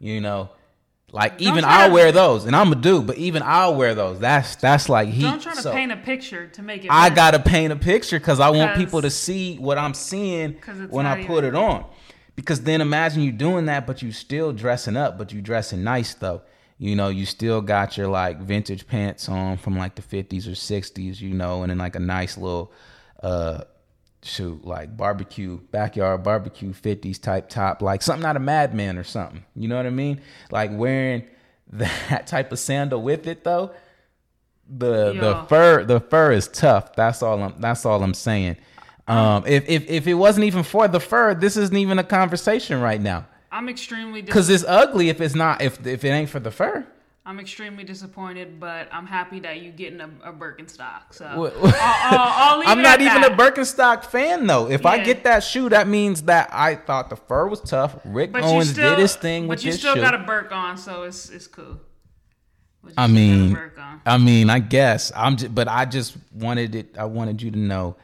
you 0.00 0.20
know. 0.20 0.50
Like 1.12 1.40
even 1.40 1.64
I'll 1.64 1.90
wear 1.90 2.12
those, 2.12 2.44
and 2.44 2.54
I'm 2.54 2.70
a 2.70 2.76
dude, 2.76 3.06
but 3.06 3.16
even 3.18 3.42
I'll 3.44 3.74
wear 3.74 3.96
those. 3.96 4.20
That's 4.20 4.54
that's 4.56 4.88
like 4.88 5.08
heat. 5.08 5.22
Don't 5.22 5.42
try 5.42 5.54
to 5.54 5.60
So 5.62 5.72
paint 5.72 5.90
a 5.90 5.96
picture 5.96 6.46
to 6.46 6.62
make 6.62 6.84
it. 6.84 6.88
I 6.90 7.08
work. 7.08 7.16
gotta 7.16 7.38
paint 7.40 7.72
a 7.72 7.76
picture 7.76 8.18
because 8.20 8.38
I 8.38 8.50
want 8.50 8.76
people 8.76 9.02
to 9.02 9.10
see 9.10 9.56
what 9.56 9.76
I'm 9.76 9.94
seeing 9.94 10.54
when 10.88 11.06
I 11.06 11.24
put 11.26 11.42
it 11.42 11.56
on. 11.56 11.84
Because 12.36 12.62
then 12.62 12.80
imagine 12.80 13.22
you 13.22 13.32
doing 13.32 13.66
that, 13.66 13.88
but 13.88 14.02
you 14.02 14.12
still 14.12 14.52
dressing 14.52 14.96
up, 14.96 15.18
but 15.18 15.32
you 15.32 15.42
dressing 15.42 15.82
nice 15.82 16.14
though. 16.14 16.42
You 16.80 16.96
know, 16.96 17.08
you 17.08 17.26
still 17.26 17.60
got 17.60 17.96
your 17.96 18.08
like 18.08 18.40
vintage 18.40 18.86
pants 18.86 19.28
on 19.28 19.58
from 19.58 19.76
like 19.76 19.94
the 19.94 20.02
50s 20.02 20.46
or 20.46 20.52
60s, 20.52 21.20
you 21.20 21.34
know, 21.34 21.62
and 21.62 21.70
then 21.70 21.78
like 21.78 21.94
a 21.94 22.00
nice 22.00 22.36
little 22.36 22.72
uh 23.22 23.64
shoot 24.22 24.64
like 24.64 24.96
barbecue 24.96 25.58
backyard 25.70 26.22
barbecue 26.22 26.72
50s 26.72 27.20
type 27.20 27.48
top 27.48 27.80
like 27.80 28.02
something 28.02 28.26
out 28.26 28.36
of 28.36 28.42
Mad 28.42 28.74
Men 28.74 28.96
or 28.96 29.04
something. 29.04 29.44
You 29.54 29.68
know 29.68 29.76
what 29.76 29.86
I 29.86 29.90
mean? 29.90 30.22
Like 30.50 30.70
wearing 30.72 31.28
that 31.72 32.26
type 32.26 32.50
of 32.50 32.58
sandal 32.58 33.02
with 33.02 33.26
it 33.26 33.44
though 33.44 33.72
the 34.70 35.12
the 35.12 35.44
fur 35.48 35.84
the 35.84 36.00
fur 36.00 36.32
is 36.32 36.48
tough. 36.48 36.94
That's 36.94 37.22
all 37.22 37.42
I'm 37.42 37.60
that's 37.60 37.84
all 37.84 38.02
I'm 38.02 38.14
saying. 38.14 38.56
Um, 39.08 39.44
if 39.46 39.68
if 39.68 39.90
if 39.90 40.06
it 40.06 40.14
wasn't 40.14 40.44
even 40.46 40.62
for 40.62 40.86
the 40.86 41.00
fur, 41.00 41.34
this 41.34 41.56
isn't 41.56 41.76
even 41.76 41.98
a 41.98 42.04
conversation 42.04 42.80
right 42.80 43.00
now. 43.00 43.26
I'm 43.52 43.68
extremely. 43.68 44.22
Dis- 44.22 44.32
Cause 44.32 44.48
it's 44.48 44.64
ugly 44.66 45.08
if 45.08 45.20
it's 45.20 45.34
not 45.34 45.60
if 45.62 45.84
if 45.86 46.04
it 46.04 46.08
ain't 46.08 46.30
for 46.30 46.40
the 46.40 46.50
fur. 46.50 46.86
I'm 47.26 47.38
extremely 47.38 47.84
disappointed, 47.84 48.58
but 48.58 48.88
I'm 48.90 49.06
happy 49.06 49.40
that 49.40 49.60
you 49.60 49.70
getting 49.70 50.00
a, 50.00 50.10
a 50.24 50.32
Birkenstock. 50.32 51.12
So 51.12 51.26
I'll, 51.26 51.62
I'll, 51.64 52.60
I'll 52.60 52.62
I'm 52.68 52.82
not 52.82 53.00
even 53.02 53.20
that. 53.22 53.32
a 53.32 53.36
Birkenstock 53.36 54.04
fan 54.04 54.46
though. 54.46 54.70
If 54.70 54.86
I 54.86 54.98
get 54.98 55.24
that 55.24 55.40
shoe, 55.44 55.68
that 55.68 55.86
means 55.86 56.22
that 56.22 56.48
I 56.52 56.76
thought 56.76 57.10
the 57.10 57.16
fur 57.16 57.46
was 57.46 57.60
tough. 57.60 57.96
Rick 58.04 58.32
But 58.32 58.42
Owens 58.42 58.70
still, 58.70 58.90
did 58.90 58.98
his 59.00 59.16
thing 59.16 59.48
but 59.48 59.62
you 59.62 59.72
still 59.72 59.94
shoe. 59.94 60.00
got 60.00 60.14
a 60.14 60.18
Birk 60.18 60.50
on, 60.50 60.78
so 60.78 61.02
it's 61.02 61.28
it's 61.28 61.46
cool. 61.46 61.78
I 62.84 62.88
still 62.88 62.94
got 62.96 63.04
a 63.04 63.08
mean, 63.12 63.58
I 64.06 64.18
mean, 64.18 64.50
I 64.50 64.58
guess 64.58 65.12
I'm 65.14 65.36
just, 65.36 65.54
but 65.54 65.68
I 65.68 65.84
just 65.84 66.16
wanted 66.32 66.74
it. 66.74 66.96
I 66.96 67.04
wanted 67.04 67.42
you 67.42 67.50
to 67.50 67.58
know 67.58 67.96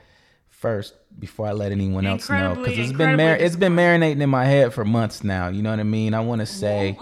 first 0.50 0.94
before 1.18 1.46
I 1.46 1.52
let 1.52 1.73
anyone 1.73 2.06
else 2.06 2.28
know 2.28 2.54
because 2.54 2.78
it's 2.78 2.92
been 2.92 3.16
mar- 3.16 3.37
it's 3.37 3.56
been 3.56 3.75
marinating 3.75 4.20
in 4.20 4.28
my 4.28 4.44
head 4.44 4.75
for 4.75 4.85
months 4.85 5.25
now. 5.25 5.49
You 5.49 5.62
know 5.62 5.70
what 5.70 5.80
I 5.80 5.85
mean? 5.85 6.14
I 6.14 6.20
want 6.20 6.40
to 6.40 6.46
say. 6.46 6.96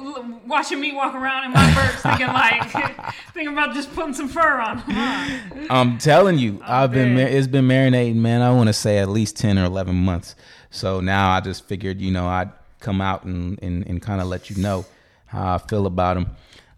Watching 0.47 0.81
me 0.81 0.93
walk 0.93 1.15
around 1.15 1.47
in 1.47 1.53
my 1.53 1.75
Birks, 1.75 2.03
thinking 2.03 2.27
like, 2.29 3.15
thinking 3.35 3.53
about 3.53 3.75
just 3.75 3.93
putting 3.95 4.15
some 4.15 4.29
fur 4.29 4.61
on. 4.61 4.79
Huh? 4.79 5.67
I'm 5.71 5.99
telling 5.99 6.39
you, 6.39 6.61
I've 6.63 6.93
been 6.93 7.15
mar- 7.15 7.27
it's 7.27 7.47
been 7.47 7.67
marinating, 7.67 8.17
man. 8.17 8.43
I 8.43 8.53
want 8.53 8.69
to 8.69 8.73
say 8.73 8.99
at 8.99 9.09
least 9.09 9.37
ten 9.37 9.59
or 9.59 9.65
eleven 9.65 9.97
months. 9.97 10.37
So 10.71 11.01
now 11.01 11.31
I 11.31 11.41
just 11.41 11.65
figured, 11.67 12.01
you 12.01 12.11
know, 12.11 12.27
I'd 12.27 12.53
come 12.81 13.01
out 13.01 13.25
and 13.25 13.59
and, 13.63 13.87
and 13.87 14.01
kind 14.01 14.21
of 14.21 14.29
let 14.29 14.51
you 14.51 14.63
know 14.63 14.85
how 15.27 15.55
I 15.55 15.59
feel 15.59 15.87
about 15.87 16.15
them. 16.15 16.37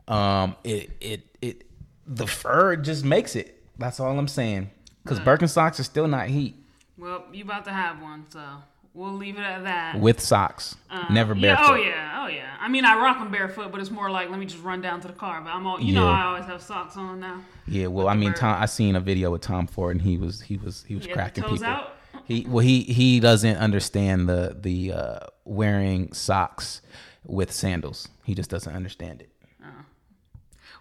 Um, 0.08 0.56
it 0.64 0.90
it 1.00 1.36
it 1.42 1.64
the 2.06 2.26
fur 2.26 2.76
just 2.76 3.04
makes 3.04 3.36
it. 3.36 3.62
That's 3.78 4.00
all 4.00 4.18
I'm 4.18 4.28
saying. 4.28 4.70
Because 5.02 5.20
Birkenstocks 5.20 5.78
are 5.78 5.84
still 5.84 6.08
not 6.08 6.28
heat 6.28 6.56
Well, 6.98 7.24
you 7.32 7.44
about 7.44 7.64
to 7.66 7.72
have 7.72 8.00
one, 8.00 8.24
so 8.30 8.42
we'll 8.94 9.12
leave 9.12 9.36
it 9.36 9.42
at 9.42 9.64
that. 9.64 9.98
with 10.00 10.20
socks, 10.20 10.76
Uh, 10.90 11.04
never 11.10 11.34
yeah, 11.34 11.54
barefoot. 11.56 11.72
oh 11.72 11.76
yeah, 11.76 12.22
oh 12.24 12.28
yeah. 12.28 12.56
I 12.58 12.68
mean, 12.68 12.84
I 12.84 12.96
rock 13.00 13.18
them 13.18 13.30
barefoot, 13.30 13.70
but 13.70 13.80
it's 13.80 13.90
more 13.90 14.10
like 14.10 14.30
let 14.30 14.38
me 14.38 14.46
just 14.46 14.62
run 14.62 14.80
down 14.80 15.00
to 15.02 15.08
the 15.08 15.12
car. 15.14 15.40
But 15.42 15.50
I'm 15.50 15.66
all, 15.66 15.78
you 15.80 15.92
know, 15.94 16.08
I 16.08 16.24
always 16.24 16.46
have 16.46 16.62
socks 16.62 16.96
on 16.96 17.20
now. 17.20 17.42
Yeah, 17.66 17.88
well, 17.88 18.08
I 18.08 18.14
mean, 18.14 18.30
bird. 18.30 18.36
Tom. 18.38 18.62
I 18.62 18.66
seen 18.66 18.96
a 18.96 19.00
video 19.00 19.30
with 19.30 19.42
Tom 19.42 19.66
Ford, 19.66 19.96
and 19.96 20.02
he 20.02 20.16
was 20.16 20.40
he 20.40 20.56
was 20.56 20.84
he 20.88 20.94
was 20.94 21.06
Yeah, 21.06 21.12
cracking 21.14 21.44
people. 21.44 21.64
out? 21.64 21.92
He 22.24 22.46
well, 22.48 22.64
he 22.64 22.80
he 22.82 23.20
doesn't 23.20 23.56
understand 23.58 24.28
the 24.28 24.56
the 24.58 24.92
uh, 24.92 25.18
wearing 25.44 26.12
socks 26.12 26.80
with 27.24 27.52
sandals. 27.52 28.08
He 28.24 28.34
just 28.34 28.48
doesn't 28.50 28.74
understand 28.74 29.20
it. 29.20 29.30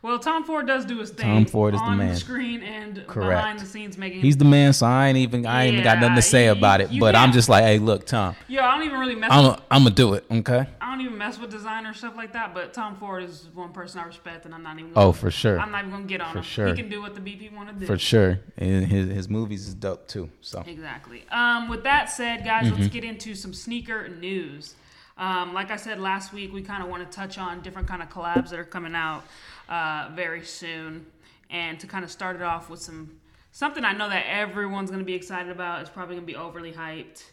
Well, 0.05 0.19
Tom 0.19 0.43
Ford 0.43 0.67
does 0.67 0.85
do 0.85 0.99
his 0.99 1.09
thing. 1.09 1.25
Tom 1.25 1.45
Ford 1.47 1.73
is 1.73 1.81
the 1.81 1.87
on 1.87 1.97
man. 1.97 2.15
screen 2.15 2.61
and 2.61 3.07
Correct. 3.07 3.41
behind 3.41 3.59
the 3.59 3.65
scenes 3.65 3.97
making. 3.97 4.21
He's 4.21 4.37
the 4.37 4.45
man, 4.45 4.71
so 4.71 4.85
I 4.85 5.07
ain't 5.07 5.17
even 5.17 5.47
I 5.47 5.63
ain't 5.63 5.73
even 5.73 5.83
got 5.83 5.99
nothing 5.99 6.15
to 6.17 6.21
say 6.21 6.45
Yeah, 6.45 6.51
about 6.51 6.79
it. 6.79 6.91
But 6.99 7.15
I'm 7.15 7.31
just 7.31 7.49
like, 7.49 7.63
hey, 7.63 7.79
look, 7.79 8.05
Tom, 8.05 8.35
yeah, 8.47 8.67
I 8.67 8.77
don't 8.77 8.85
even 8.85 8.99
really 8.99 9.15
mess. 9.15 9.31
I'm 9.33 9.45
with, 9.45 9.53
a, 9.57 9.63
I'm 9.71 9.81
gonna 9.81 9.95
do 9.95 10.13
it, 10.13 10.25
okay? 10.29 10.67
I 10.79 10.91
don't 10.91 11.03
even 11.03 11.17
mess 11.17 11.39
with 11.39 11.49
designer 11.49 11.91
stuff 11.95 12.15
like 12.15 12.33
that. 12.33 12.53
But 12.53 12.71
Tom 12.71 12.95
Ford 12.97 13.23
is 13.23 13.47
one 13.55 13.73
person 13.73 13.99
I 13.99 14.03
respect, 14.05 14.45
and 14.45 14.53
I'm 14.53 14.61
not 14.61 14.77
even. 14.77 14.91
Oh, 14.95 15.11
for 15.11 15.31
sure, 15.31 15.59
I'm 15.59 15.71
not 15.71 15.79
even 15.79 15.89
gonna 15.89 16.03
get 16.03 16.21
on 16.21 16.33
For 16.33 16.37
him. 16.37 16.43
sure. 16.43 16.67
He 16.67 16.75
can 16.75 16.87
do 16.89 17.01
what 17.01 17.15
the 17.15 17.21
BP 17.21 17.51
want 17.51 17.69
to 17.69 17.75
do. 17.75 17.87
for 17.87 17.97
sure. 17.97 18.39
And 18.57 18.85
his 18.85 19.09
his 19.09 19.27
movies 19.27 19.67
is 19.67 19.73
dope 19.73 20.07
too. 20.07 20.29
So 20.41 20.63
Exactly. 20.67 21.23
Um, 21.31 21.67
with 21.67 21.81
that 21.83 22.11
said, 22.11 22.45
guys, 22.45 22.67
Mm-hmm. 22.67 22.75
let's 22.79 22.93
get 22.93 23.03
into 23.03 23.33
some 23.33 23.55
sneaker 23.55 24.07
news. 24.07 24.75
Um, 25.17 25.53
like 25.53 25.71
I 25.71 25.77
said 25.77 25.99
last 26.01 26.33
week, 26.33 26.53
we 26.53 26.61
kind 26.61 26.83
of 26.83 26.89
want 26.89 27.09
to 27.09 27.15
touch 27.15 27.37
on 27.37 27.61
different 27.61 27.87
kind 27.87 28.03
of 28.03 28.09
collabs 28.09 28.49
that 28.49 28.59
are 28.59 28.65
coming 28.65 28.93
out 28.95 29.23
uh, 29.69 30.09
very 30.13 30.43
soon. 30.43 31.05
And 31.49 31.79
to 31.79 31.87
kind 31.87 32.03
of 32.03 32.11
start 32.11 32.35
it 32.35 32.41
off 32.41 32.69
with 32.69 32.81
some 32.81 33.19
something 33.51 33.85
I 33.85 33.93
know 33.93 34.09
that 34.09 34.25
everyone's 34.27 34.89
going 34.89 34.99
to 34.99 35.05
be 35.05 35.13
excited 35.13 35.51
about. 35.51 35.81
It's 35.81 35.89
probably 35.89 36.15
going 36.15 36.27
to 36.27 36.33
be 36.33 36.37
overly 36.37 36.73
hyped. 36.73 37.23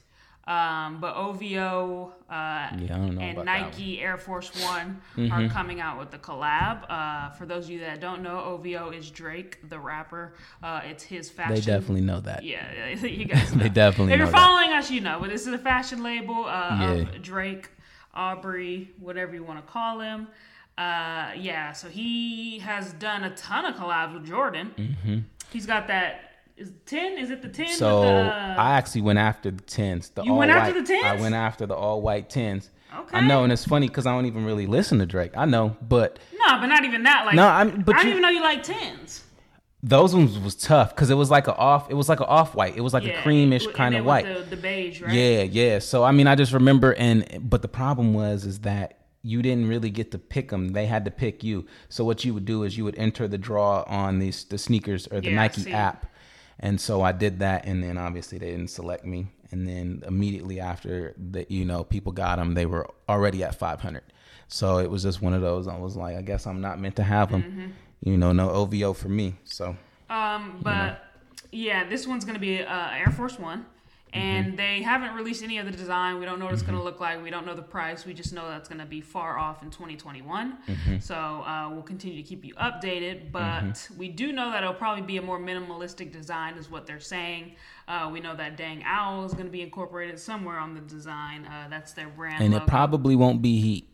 Um, 0.45 1.01
but 1.01 1.15
OVO 1.15 2.12
uh, 2.29 2.33
and 2.33 3.45
Nike 3.45 4.01
Air 4.01 4.17
Force 4.17 4.51
One 4.65 5.01
mm-hmm. 5.17 5.33
are 5.33 5.49
coming 5.49 5.81
out 5.81 6.01
with 6.01 6.11
the 6.11 6.19
collab. 6.19 6.85
Uh, 6.89 7.31
for 7.31 7.47
those 7.47 7.67
of 7.67 7.71
you 7.71 7.81
that 7.81 8.01
don't 8.01 8.23
know, 8.23 8.41
OVO 8.41 8.91
is 8.91 9.09
Drake, 9.09 9.69
the 9.69 9.79
rapper. 9.79 10.35
Uh, 10.61 10.81
it's 10.85 11.05
his 11.05 11.31
fashion. 11.31 11.55
They 11.55 11.61
definitely 11.61 12.01
know 12.01 12.19
that. 12.21 12.43
Yeah, 12.43 12.89
you 12.95 13.25
guys. 13.27 13.53
they 13.53 13.69
definitely. 13.69 14.15
If 14.15 14.19
you're 14.19 14.27
following 14.27 14.71
that. 14.71 14.81
us, 14.81 14.91
you 14.91 15.01
know. 15.01 15.19
But 15.21 15.31
this 15.31 15.47
is 15.47 15.53
a 15.53 15.59
fashion 15.59 16.03
label 16.03 16.45
uh, 16.47 16.79
yeah. 16.81 16.93
of 16.93 17.23
Drake, 17.23 17.71
Aubrey, 18.12 18.91
whatever 18.99 19.35
you 19.35 19.45
want 19.45 19.65
to 19.65 19.73
call 19.73 20.01
him. 20.01 20.27
Uh, 20.79 21.33
yeah, 21.37 21.73
so 21.73 21.88
he 21.88 22.59
has 22.61 22.93
done 22.95 23.25
a 23.25 23.35
ton 23.37 23.67
of 23.67 23.75
collabs 23.75 24.14
with 24.14 24.26
Jordan. 24.26 24.73
Mm-hmm. 24.76 25.19
He's 25.50 25.67
got 25.67 25.87
that 25.88 26.33
is 26.57 26.73
ten? 26.87 27.19
Is 27.19 27.31
it 27.31 27.43
the 27.43 27.49
ten? 27.49 27.75
So 27.76 28.02
the, 28.02 28.09
uh, 28.09 28.55
I 28.59 28.73
actually 28.73 29.02
went 29.02 29.19
after 29.19 29.50
the 29.50 29.62
tens. 29.62 30.11
The 30.11 30.23
you 30.23 30.35
went 30.35 30.50
white, 30.50 30.59
after 30.59 30.81
the 30.81 30.87
tens. 30.87 31.05
I 31.05 31.21
went 31.21 31.35
after 31.35 31.67
the 31.67 31.75
all 31.75 32.02
white 32.02 32.31
tens. 32.31 32.71
Okay. 32.95 33.19
I 33.19 33.21
know, 33.21 33.43
and 33.43 33.52
it's 33.52 33.64
funny 33.64 33.88
because 33.88 34.07
I 34.07 34.12
don't 34.12 34.26
even 34.26 34.45
really 34.45 34.67
listen 34.67 34.99
to 34.99 35.07
Drake. 35.07 35.33
I 35.35 35.47
know, 35.47 35.76
but 35.81 36.19
no, 36.33 36.59
but 36.61 36.67
not 36.67 36.85
even 36.85 37.02
that. 37.05 37.25
Like 37.26 37.35
no, 37.35 37.49
I'm. 37.49 37.83
But 37.83 37.97
I 37.97 37.99
didn't 37.99 38.11
even 38.11 38.23
know 38.23 38.29
you 38.29 38.43
like 38.43 38.62
tens. 38.62 39.25
Those 39.83 40.14
ones 40.14 40.38
was 40.38 40.55
tough 40.55 40.95
because 40.95 41.11
it 41.11 41.14
was 41.14 41.31
like 41.31 41.49
a 41.49 41.57
off. 41.57 41.91
It 41.91 41.95
was 41.95 42.09
like 42.09 42.21
an 42.21 42.26
off 42.26 42.55
white. 42.55 42.76
It 42.76 42.83
was 42.83 42.95
like 42.95 43.05
yeah, 43.05 43.19
a 43.19 43.23
creamish 43.23 43.73
kind 43.73 43.97
of 43.97 44.05
white. 44.05 44.26
The, 44.26 44.43
the 44.55 44.57
beige, 44.57 45.00
right? 45.00 45.12
Yeah, 45.12 45.43
yeah. 45.43 45.79
So 45.81 46.05
I 46.05 46.12
mean, 46.12 46.26
I 46.26 46.35
just 46.35 46.52
remember, 46.52 46.95
and 46.95 47.26
but 47.41 47.62
the 47.62 47.69
problem 47.69 48.14
was 48.14 48.45
is 48.45 48.61
that 48.61 48.99
you 49.23 49.43
didn't 49.43 49.69
really 49.69 49.91
get 49.91 50.11
to 50.12 50.19
pick 50.19 50.50
them. 50.50 50.71
They 50.73 50.87
had 50.87 51.05
to 51.05 51.11
pick 51.11 51.45
you. 51.45 51.67
So 51.88 52.05
what 52.05 52.25
you 52.25 52.35
would 52.35 52.45
do 52.45 52.64
is 52.64 52.76
you 52.76 52.85
would 52.85 52.99
enter 52.99 53.29
the 53.29 53.38
draw 53.38 53.85
on 53.87 54.19
these 54.19 54.45
the 54.45 54.59
sneakers 54.59 55.07
or 55.09 55.21
the 55.21 55.31
yeah, 55.31 55.37
Nike 55.37 55.73
app 55.73 56.07
and 56.62 56.81
so 56.81 57.02
I 57.02 57.11
did 57.11 57.41
that, 57.41 57.67
and 57.67 57.83
then 57.83 57.99
obviously 57.99 58.38
they 58.38 58.50
didn't 58.50 58.71
select 58.71 59.05
me. 59.05 59.26
And 59.50 59.67
then 59.67 60.02
immediately 60.07 60.61
after 60.61 61.14
that, 61.33 61.50
you 61.50 61.64
know, 61.64 61.83
people 61.83 62.12
got 62.12 62.37
them, 62.37 62.55
they 62.55 62.67
were 62.67 62.88
already 63.09 63.43
at 63.43 63.57
500. 63.57 64.02
So 64.47 64.79
it 64.79 64.88
was 64.88 65.02
just 65.02 65.21
one 65.21 65.35
of 65.35 65.43
those. 65.43 65.67
I 65.67 65.76
was 65.76 65.97
like, 65.97 66.17
I 66.17 66.23
guess 66.23 66.47
I'm 66.47 66.61
not 66.61 66.79
meant 66.79 66.97
to 66.97 67.02
have 67.02 67.33
them. 67.33 67.43
Mm-hmm. 67.43 68.11
You 68.11 68.17
know, 68.17 68.33
no 68.33 68.49
OVO 68.50 68.93
for 68.93 69.09
me. 69.09 69.35
So. 69.45 69.76
Um, 70.09 70.61
but 70.62 71.05
you 71.50 71.64
know. 71.64 71.73
yeah, 71.73 71.88
this 71.88 72.07
one's 72.07 72.25
gonna 72.25 72.38
be 72.38 72.62
uh, 72.62 72.91
Air 72.91 73.11
Force 73.11 73.38
One 73.38 73.67
and 74.12 74.49
mm-hmm. 74.49 74.57
they 74.57 74.83
haven't 74.83 75.14
released 75.14 75.42
any 75.42 75.57
of 75.57 75.64
the 75.64 75.73
design. 75.73 76.19
We 76.19 76.26
don't 76.26 76.38
know 76.38 76.45
what 76.45 76.52
it's 76.52 76.62
mm-hmm. 76.62 76.73
going 76.73 76.81
to 76.81 76.85
look 76.85 77.00
like. 77.00 77.23
We 77.23 77.31
don't 77.31 77.47
know 77.47 77.54
the 77.54 77.62
price. 77.62 78.04
We 78.04 78.12
just 78.12 78.35
know 78.35 78.47
that's 78.47 78.69
going 78.69 78.81
to 78.81 78.87
be 78.87 79.00
far 79.00 79.38
off 79.38 79.62
in 79.62 79.71
2021. 79.71 80.59
Mm-hmm. 80.69 80.99
So 80.99 81.14
uh, 81.14 81.71
we'll 81.73 81.83
continue 81.83 82.23
to 82.23 82.28
keep 82.28 82.45
you 82.45 82.54
updated. 82.57 83.33
But 83.33 83.62
mm-hmm. 83.62 83.99
we 83.99 84.09
do 84.09 84.33
know 84.33 84.50
that 84.50 84.62
it'll 84.62 84.75
probably 84.75 85.02
be 85.02 85.16
a 85.16 85.23
more 85.23 85.38
minimalistic 85.38 86.12
design, 86.12 86.59
is 86.59 86.71
what 86.71 86.87
they're 86.87 87.00
saying. 87.00 87.52
Uh, 87.88 88.11
we 88.12 88.21
know 88.21 88.37
that 88.37 88.59
Dang 88.59 88.83
Owl 88.85 89.25
is 89.25 89.33
going 89.33 89.47
to 89.47 89.50
be 89.50 89.62
incorporated 89.62 90.19
somewhere 90.19 90.59
on 90.59 90.75
the 90.75 90.83
design. 90.83 91.47
Uh, 91.47 91.69
that's 91.71 91.92
their 91.92 92.09
brand. 92.09 92.42
And 92.42 92.52
logo. 92.52 92.64
it 92.64 92.69
probably 92.69 93.16
won't 93.16 93.40
be 93.40 93.61
heat. 93.61 93.88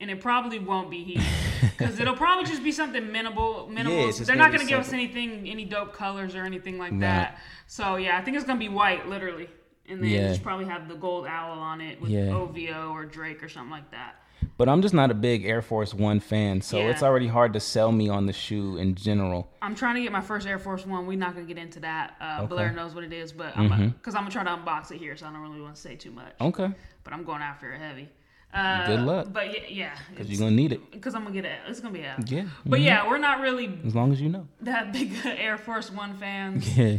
And 0.00 0.10
it 0.10 0.20
probably 0.20 0.58
won't 0.60 0.90
be 0.90 1.02
heat 1.02 1.22
because 1.78 1.98
it'll 1.98 2.16
probably 2.16 2.44
just 2.44 2.62
be 2.62 2.70
something 2.70 3.10
minimal. 3.10 3.68
Minimal. 3.68 4.06
Yeah, 4.06 4.24
They're 4.24 4.36
not 4.36 4.52
going 4.52 4.60
to 4.60 4.68
give 4.68 4.78
us 4.78 4.92
anything, 4.92 5.48
any 5.48 5.64
dope 5.64 5.94
colors 5.94 6.36
or 6.36 6.44
anything 6.44 6.78
like 6.78 7.00
that. 7.00 7.38
So 7.66 7.96
yeah, 7.96 8.16
I 8.18 8.22
think 8.22 8.36
it's 8.36 8.46
going 8.46 8.58
to 8.58 8.64
be 8.64 8.68
white, 8.68 9.08
literally 9.08 9.48
and 9.88 10.02
then 10.02 10.10
yeah. 10.10 10.28
just 10.28 10.42
probably 10.42 10.66
have 10.66 10.88
the 10.88 10.94
gold 10.94 11.26
owl 11.26 11.58
on 11.58 11.80
it 11.80 12.00
with 12.00 12.10
yeah. 12.10 12.34
OVO 12.34 12.90
or 12.92 13.04
Drake 13.04 13.42
or 13.42 13.48
something 13.48 13.70
like 13.70 13.90
that. 13.90 14.16
But 14.56 14.68
I'm 14.68 14.82
just 14.82 14.94
not 14.94 15.10
a 15.10 15.14
big 15.14 15.44
Air 15.44 15.62
Force 15.62 15.94
One 15.94 16.20
fan, 16.20 16.60
so 16.60 16.78
yeah. 16.78 16.90
it's 16.90 17.02
already 17.02 17.26
hard 17.26 17.54
to 17.54 17.60
sell 17.60 17.90
me 17.90 18.08
on 18.08 18.26
the 18.26 18.32
shoe 18.32 18.76
in 18.76 18.94
general. 18.94 19.50
I'm 19.60 19.74
trying 19.74 19.96
to 19.96 20.02
get 20.02 20.12
my 20.12 20.20
first 20.20 20.46
Air 20.46 20.58
Force 20.58 20.86
One. 20.86 21.06
We're 21.06 21.18
not 21.18 21.34
gonna 21.34 21.46
get 21.46 21.58
into 21.58 21.80
that. 21.80 22.14
Uh, 22.20 22.38
okay. 22.40 22.46
Blair 22.46 22.72
knows 22.72 22.94
what 22.94 23.04
it 23.04 23.12
is, 23.12 23.32
but 23.32 23.56
I'm 23.56 23.68
because 23.68 23.80
mm-hmm. 23.80 24.16
I'm 24.16 24.22
gonna 24.24 24.30
try 24.30 24.44
to 24.44 24.50
unbox 24.50 24.92
it 24.92 24.98
here, 24.98 25.16
so 25.16 25.26
I 25.26 25.32
don't 25.32 25.40
really 25.40 25.60
want 25.60 25.74
to 25.74 25.80
say 25.80 25.96
too 25.96 26.10
much. 26.10 26.34
Okay. 26.40 26.70
But 27.02 27.12
I'm 27.12 27.24
going 27.24 27.42
after 27.42 27.72
it 27.72 27.80
heavy. 27.80 28.08
Uh, 28.52 28.86
Good 28.86 29.00
luck. 29.00 29.28
But 29.32 29.52
yeah, 29.52 29.68
yeah, 29.68 29.98
because 30.10 30.30
you're 30.30 30.38
gonna 30.38 30.54
need 30.54 30.72
it. 30.72 30.92
Because 30.92 31.14
I'm 31.14 31.22
gonna 31.24 31.34
get 31.34 31.44
it. 31.44 31.58
It's 31.66 31.80
gonna 31.80 31.92
be 31.92 32.04
out. 32.04 32.30
Yeah. 32.30 32.44
But 32.64 32.76
mm-hmm. 32.76 32.86
yeah, 32.86 33.08
we're 33.08 33.18
not 33.18 33.40
really 33.40 33.78
as 33.84 33.94
long 33.94 34.12
as 34.12 34.20
you 34.20 34.28
know 34.28 34.46
that 34.60 34.92
big 34.92 35.12
Air 35.24 35.58
Force 35.58 35.90
One 35.90 36.16
fans. 36.16 36.76
Yeah. 36.76 36.98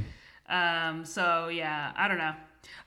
Um. 0.50 1.06
So 1.06 1.48
yeah, 1.48 1.92
I 1.96 2.08
don't 2.08 2.18
know. 2.18 2.34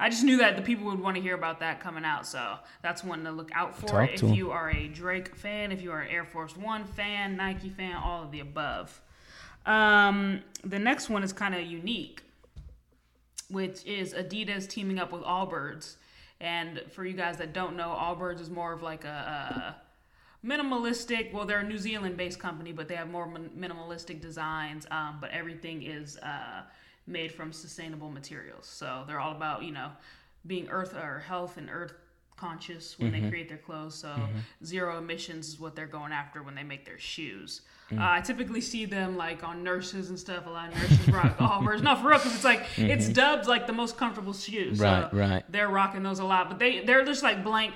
I 0.00 0.08
just 0.08 0.24
knew 0.24 0.38
that 0.38 0.56
the 0.56 0.62
people 0.62 0.86
would 0.86 1.00
want 1.00 1.16
to 1.16 1.22
hear 1.22 1.34
about 1.34 1.60
that 1.60 1.80
coming 1.80 2.04
out, 2.04 2.26
so 2.26 2.56
that's 2.82 3.04
one 3.04 3.24
to 3.24 3.30
look 3.30 3.50
out 3.54 3.76
for. 3.76 3.86
Talk 3.86 4.10
if 4.12 4.22
you 4.22 4.50
are 4.50 4.70
a 4.70 4.88
Drake 4.88 5.36
fan, 5.36 5.70
if 5.72 5.82
you 5.82 5.92
are 5.92 6.00
an 6.00 6.10
Air 6.10 6.24
Force 6.24 6.56
One 6.56 6.84
fan, 6.84 7.36
Nike 7.36 7.70
fan, 7.70 7.94
all 7.96 8.24
of 8.24 8.32
the 8.32 8.40
above. 8.40 9.00
Um, 9.66 10.40
the 10.64 10.78
next 10.78 11.08
one 11.08 11.22
is 11.22 11.32
kind 11.32 11.54
of 11.54 11.62
unique, 11.62 12.22
which 13.50 13.84
is 13.84 14.14
Adidas 14.14 14.66
teaming 14.66 14.98
up 14.98 15.12
with 15.12 15.22
Allbirds. 15.22 15.96
And 16.40 16.82
for 16.90 17.04
you 17.04 17.14
guys 17.14 17.36
that 17.38 17.52
don't 17.52 17.76
know, 17.76 17.88
Allbirds 17.88 18.40
is 18.40 18.48
more 18.48 18.72
of 18.72 18.82
like 18.82 19.04
a, 19.04 19.76
a 20.44 20.46
minimalistic. 20.46 21.32
Well, 21.32 21.44
they're 21.44 21.60
a 21.60 21.68
New 21.68 21.78
Zealand-based 21.78 22.38
company, 22.38 22.72
but 22.72 22.88
they 22.88 22.94
have 22.94 23.10
more 23.10 23.26
minimalistic 23.26 24.20
designs. 24.20 24.86
Um, 24.90 25.18
but 25.20 25.30
everything 25.32 25.82
is 25.82 26.16
uh, 26.18 26.62
made 27.08 27.32
from 27.32 27.52
sustainable 27.52 28.10
materials. 28.10 28.66
So 28.66 29.04
they're 29.06 29.20
all 29.20 29.32
about, 29.32 29.62
you 29.62 29.72
know, 29.72 29.90
being 30.46 30.68
earth 30.68 30.94
or 30.94 31.20
health 31.20 31.56
and 31.56 31.68
earth 31.70 31.94
conscious 32.36 32.98
when 32.98 33.10
mm-hmm. 33.10 33.24
they 33.24 33.28
create 33.28 33.48
their 33.48 33.58
clothes. 33.58 33.94
So 33.94 34.08
mm-hmm. 34.08 34.64
zero 34.64 34.98
emissions 34.98 35.48
is 35.48 35.60
what 35.60 35.74
they're 35.74 35.86
going 35.86 36.12
after 36.12 36.42
when 36.42 36.54
they 36.54 36.62
make 36.62 36.84
their 36.84 36.98
shoes. 36.98 37.62
Mm. 37.90 37.98
Uh, 37.98 38.12
I 38.12 38.20
typically 38.20 38.60
see 38.60 38.84
them 38.84 39.16
like 39.16 39.42
on 39.42 39.64
nurses 39.64 40.10
and 40.10 40.18
stuff. 40.18 40.46
A 40.46 40.50
lot 40.50 40.68
of 40.68 40.74
nurses 40.76 41.08
rock 41.08 41.36
Allbirds. 41.38 41.82
No, 41.82 41.96
for 41.96 42.08
real, 42.08 42.18
because 42.18 42.34
it's 42.34 42.44
like 42.44 42.62
mm-hmm. 42.62 42.90
it's 42.90 43.08
dubbed 43.08 43.46
like 43.46 43.66
the 43.66 43.72
most 43.72 43.96
comfortable 43.96 44.32
shoes. 44.32 44.78
Right, 44.78 45.10
so 45.10 45.16
right. 45.16 45.44
They're 45.48 45.68
rocking 45.68 46.02
those 46.02 46.18
a 46.20 46.24
lot, 46.24 46.48
but 46.48 46.58
they 46.58 46.80
they're 46.80 47.04
just 47.04 47.22
like 47.22 47.42
blank 47.42 47.74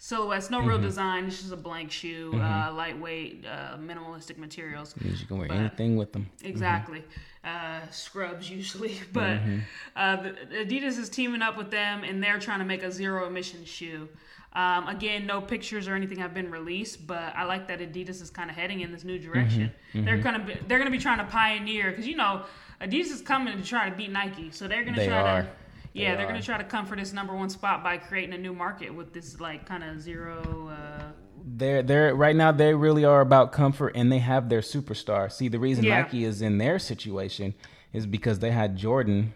silhouettes, 0.00 0.50
no 0.50 0.60
real 0.60 0.78
mm-hmm. 0.78 0.86
design. 0.86 1.24
It's 1.26 1.40
just 1.40 1.52
a 1.52 1.56
blank 1.56 1.92
shoe, 1.92 2.32
mm-hmm. 2.32 2.40
uh, 2.40 2.72
lightweight, 2.72 3.44
uh, 3.46 3.76
minimalistic 3.76 4.38
materials. 4.38 4.94
you 5.00 5.26
can 5.26 5.38
wear 5.38 5.46
but, 5.46 5.56
anything 5.58 5.96
with 5.96 6.12
them. 6.12 6.28
Exactly. 6.42 7.04
Uh, 7.44 7.80
scrubs 7.90 8.50
usually, 8.50 8.98
but 9.12 9.38
mm-hmm. 9.38 9.58
uh, 9.94 10.16
Adidas 10.64 10.98
is 10.98 11.08
teaming 11.08 11.42
up 11.42 11.56
with 11.56 11.70
them, 11.70 12.02
and 12.02 12.20
they're 12.22 12.38
trying 12.38 12.58
to 12.58 12.64
make 12.64 12.82
a 12.82 12.90
zero 12.90 13.26
emission 13.26 13.64
shoe. 13.64 14.08
Um, 14.52 14.88
again, 14.88 15.26
no 15.26 15.40
pictures 15.40 15.86
or 15.86 15.94
anything 15.94 16.18
have 16.18 16.34
been 16.34 16.50
released, 16.50 17.06
but 17.06 17.32
I 17.36 17.44
like 17.44 17.68
that 17.68 17.78
Adidas 17.78 18.20
is 18.20 18.30
kind 18.30 18.50
of 18.50 18.56
heading 18.56 18.80
in 18.80 18.90
this 18.90 19.04
new 19.04 19.18
direction. 19.18 19.70
Mm-hmm. 19.92 19.98
Mm-hmm. 19.98 20.06
They're 20.06 20.18
gonna 20.18 20.44
be, 20.44 20.56
they're 20.66 20.78
gonna 20.78 20.90
be 20.90 20.98
trying 20.98 21.18
to 21.18 21.24
pioneer 21.24 21.90
because 21.90 22.06
you 22.06 22.16
know 22.16 22.42
Adidas 22.80 23.12
is 23.12 23.20
coming 23.20 23.56
to 23.56 23.62
try 23.62 23.88
to 23.88 23.94
beat 23.94 24.10
Nike, 24.10 24.50
so 24.50 24.66
they're 24.66 24.82
gonna 24.82 24.96
they 24.96 25.06
try 25.06 25.20
are. 25.20 25.42
to 25.42 25.48
yeah, 25.92 26.16
they 26.16 26.22
are 26.22 26.26
gonna 26.26 26.42
try 26.42 26.58
to 26.58 26.64
come 26.64 26.86
for 26.86 26.96
this 26.96 27.12
number 27.12 27.34
one 27.34 27.50
spot 27.50 27.82
by 27.82 27.96
creating 27.96 28.34
a 28.34 28.38
new 28.38 28.52
market 28.52 28.94
with 28.94 29.12
this 29.12 29.40
like 29.40 29.66
kind 29.66 29.82
of 29.82 30.00
zero. 30.00 30.68
Uh, 30.68 31.12
they're 31.44 31.82
they're 31.82 32.14
right 32.14 32.36
now 32.36 32.52
they 32.52 32.74
really 32.74 33.04
are 33.04 33.20
about 33.20 33.52
comfort 33.52 33.92
and 33.96 34.10
they 34.10 34.18
have 34.18 34.48
their 34.48 34.60
superstar. 34.60 35.30
See, 35.32 35.48
the 35.48 35.58
reason 35.58 35.84
yeah. 35.84 36.02
Nike 36.02 36.24
is 36.24 36.42
in 36.42 36.58
their 36.58 36.78
situation 36.78 37.54
is 37.92 38.06
because 38.06 38.38
they 38.38 38.52
had 38.52 38.76
Jordan, 38.76 39.32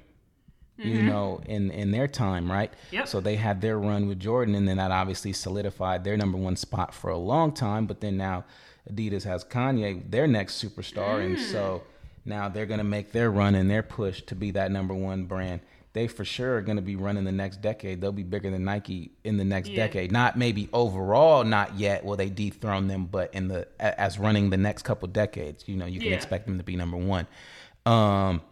mm-hmm. 0.78 0.88
you 0.88 1.02
know, 1.02 1.40
in 1.46 1.70
in 1.72 1.90
their 1.90 2.06
time, 2.06 2.50
right? 2.50 2.72
Yep. 2.92 3.08
So 3.08 3.20
they 3.20 3.36
had 3.36 3.60
their 3.60 3.78
run 3.78 4.06
with 4.06 4.20
Jordan, 4.20 4.54
and 4.54 4.68
then 4.68 4.76
that 4.76 4.92
obviously 4.92 5.32
solidified 5.32 6.04
their 6.04 6.16
number 6.16 6.38
one 6.38 6.56
spot 6.56 6.94
for 6.94 7.10
a 7.10 7.18
long 7.18 7.52
time. 7.52 7.86
But 7.86 8.00
then 8.00 8.16
now 8.16 8.44
Adidas 8.90 9.24
has 9.24 9.44
Kanye, 9.44 10.08
their 10.08 10.28
next 10.28 10.62
superstar, 10.62 11.18
mm. 11.18 11.26
and 11.26 11.40
so 11.40 11.82
now 12.24 12.48
they're 12.48 12.66
gonna 12.66 12.84
make 12.84 13.10
their 13.10 13.30
run 13.30 13.56
and 13.56 13.68
their 13.68 13.82
push 13.82 14.22
to 14.22 14.36
be 14.36 14.52
that 14.52 14.70
number 14.70 14.94
one 14.94 15.24
brand 15.24 15.60
they 15.94 16.08
for 16.08 16.24
sure 16.24 16.56
are 16.56 16.60
going 16.60 16.76
to 16.76 16.82
be 16.82 16.96
running 16.96 17.22
the 17.22 17.32
next 17.32 17.62
decade. 17.62 18.00
They'll 18.00 18.12
be 18.12 18.24
bigger 18.24 18.50
than 18.50 18.64
Nike 18.64 19.12
in 19.22 19.36
the 19.36 19.44
next 19.44 19.68
yeah. 19.68 19.86
decade. 19.86 20.10
Not 20.10 20.36
maybe 20.36 20.68
overall, 20.72 21.44
not 21.44 21.78
yet. 21.78 22.04
Will 22.04 22.16
they 22.16 22.28
dethrone 22.28 22.88
them? 22.88 23.06
But 23.06 23.32
in 23.32 23.46
the 23.46 23.68
as 23.78 24.18
running 24.18 24.50
the 24.50 24.56
next 24.56 24.82
couple 24.82 25.06
decades, 25.08 25.64
you 25.68 25.76
know, 25.76 25.86
you 25.86 26.00
can 26.00 26.10
yeah. 26.10 26.16
expect 26.16 26.46
them 26.46 26.58
to 26.58 26.64
be 26.64 26.74
number 26.74 26.96
one. 26.96 27.28
Um, 27.86 28.42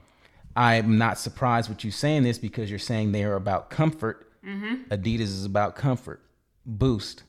I'm 0.54 0.98
not 0.98 1.18
surprised 1.18 1.68
with 1.68 1.84
you 1.84 1.90
saying 1.90 2.22
this 2.22 2.38
because 2.38 2.70
you're 2.70 2.78
saying 2.78 3.10
they 3.10 3.24
are 3.24 3.34
about 3.34 3.70
comfort. 3.70 4.30
Mm-hmm. 4.46 4.92
Adidas 4.94 5.20
is 5.20 5.44
about 5.44 5.74
comfort. 5.74 6.20
Boost, 6.64 7.24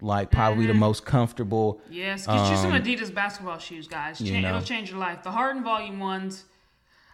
like 0.00 0.30
probably 0.30 0.64
mm-hmm. 0.64 0.72
the 0.72 0.78
most 0.78 1.04
comfortable. 1.04 1.82
Yes, 1.90 2.26
get 2.26 2.36
um, 2.36 2.50
you 2.50 2.56
some 2.56 2.72
um, 2.72 2.82
Adidas 2.82 3.12
basketball 3.12 3.58
shoes, 3.58 3.86
guys. 3.86 4.18
You 4.18 4.40
know. 4.40 4.48
It'll 4.48 4.62
change 4.62 4.88
your 4.90 4.98
life. 4.98 5.22
The 5.22 5.30
Harden 5.30 5.62
Volume 5.62 6.00
ones 6.00 6.44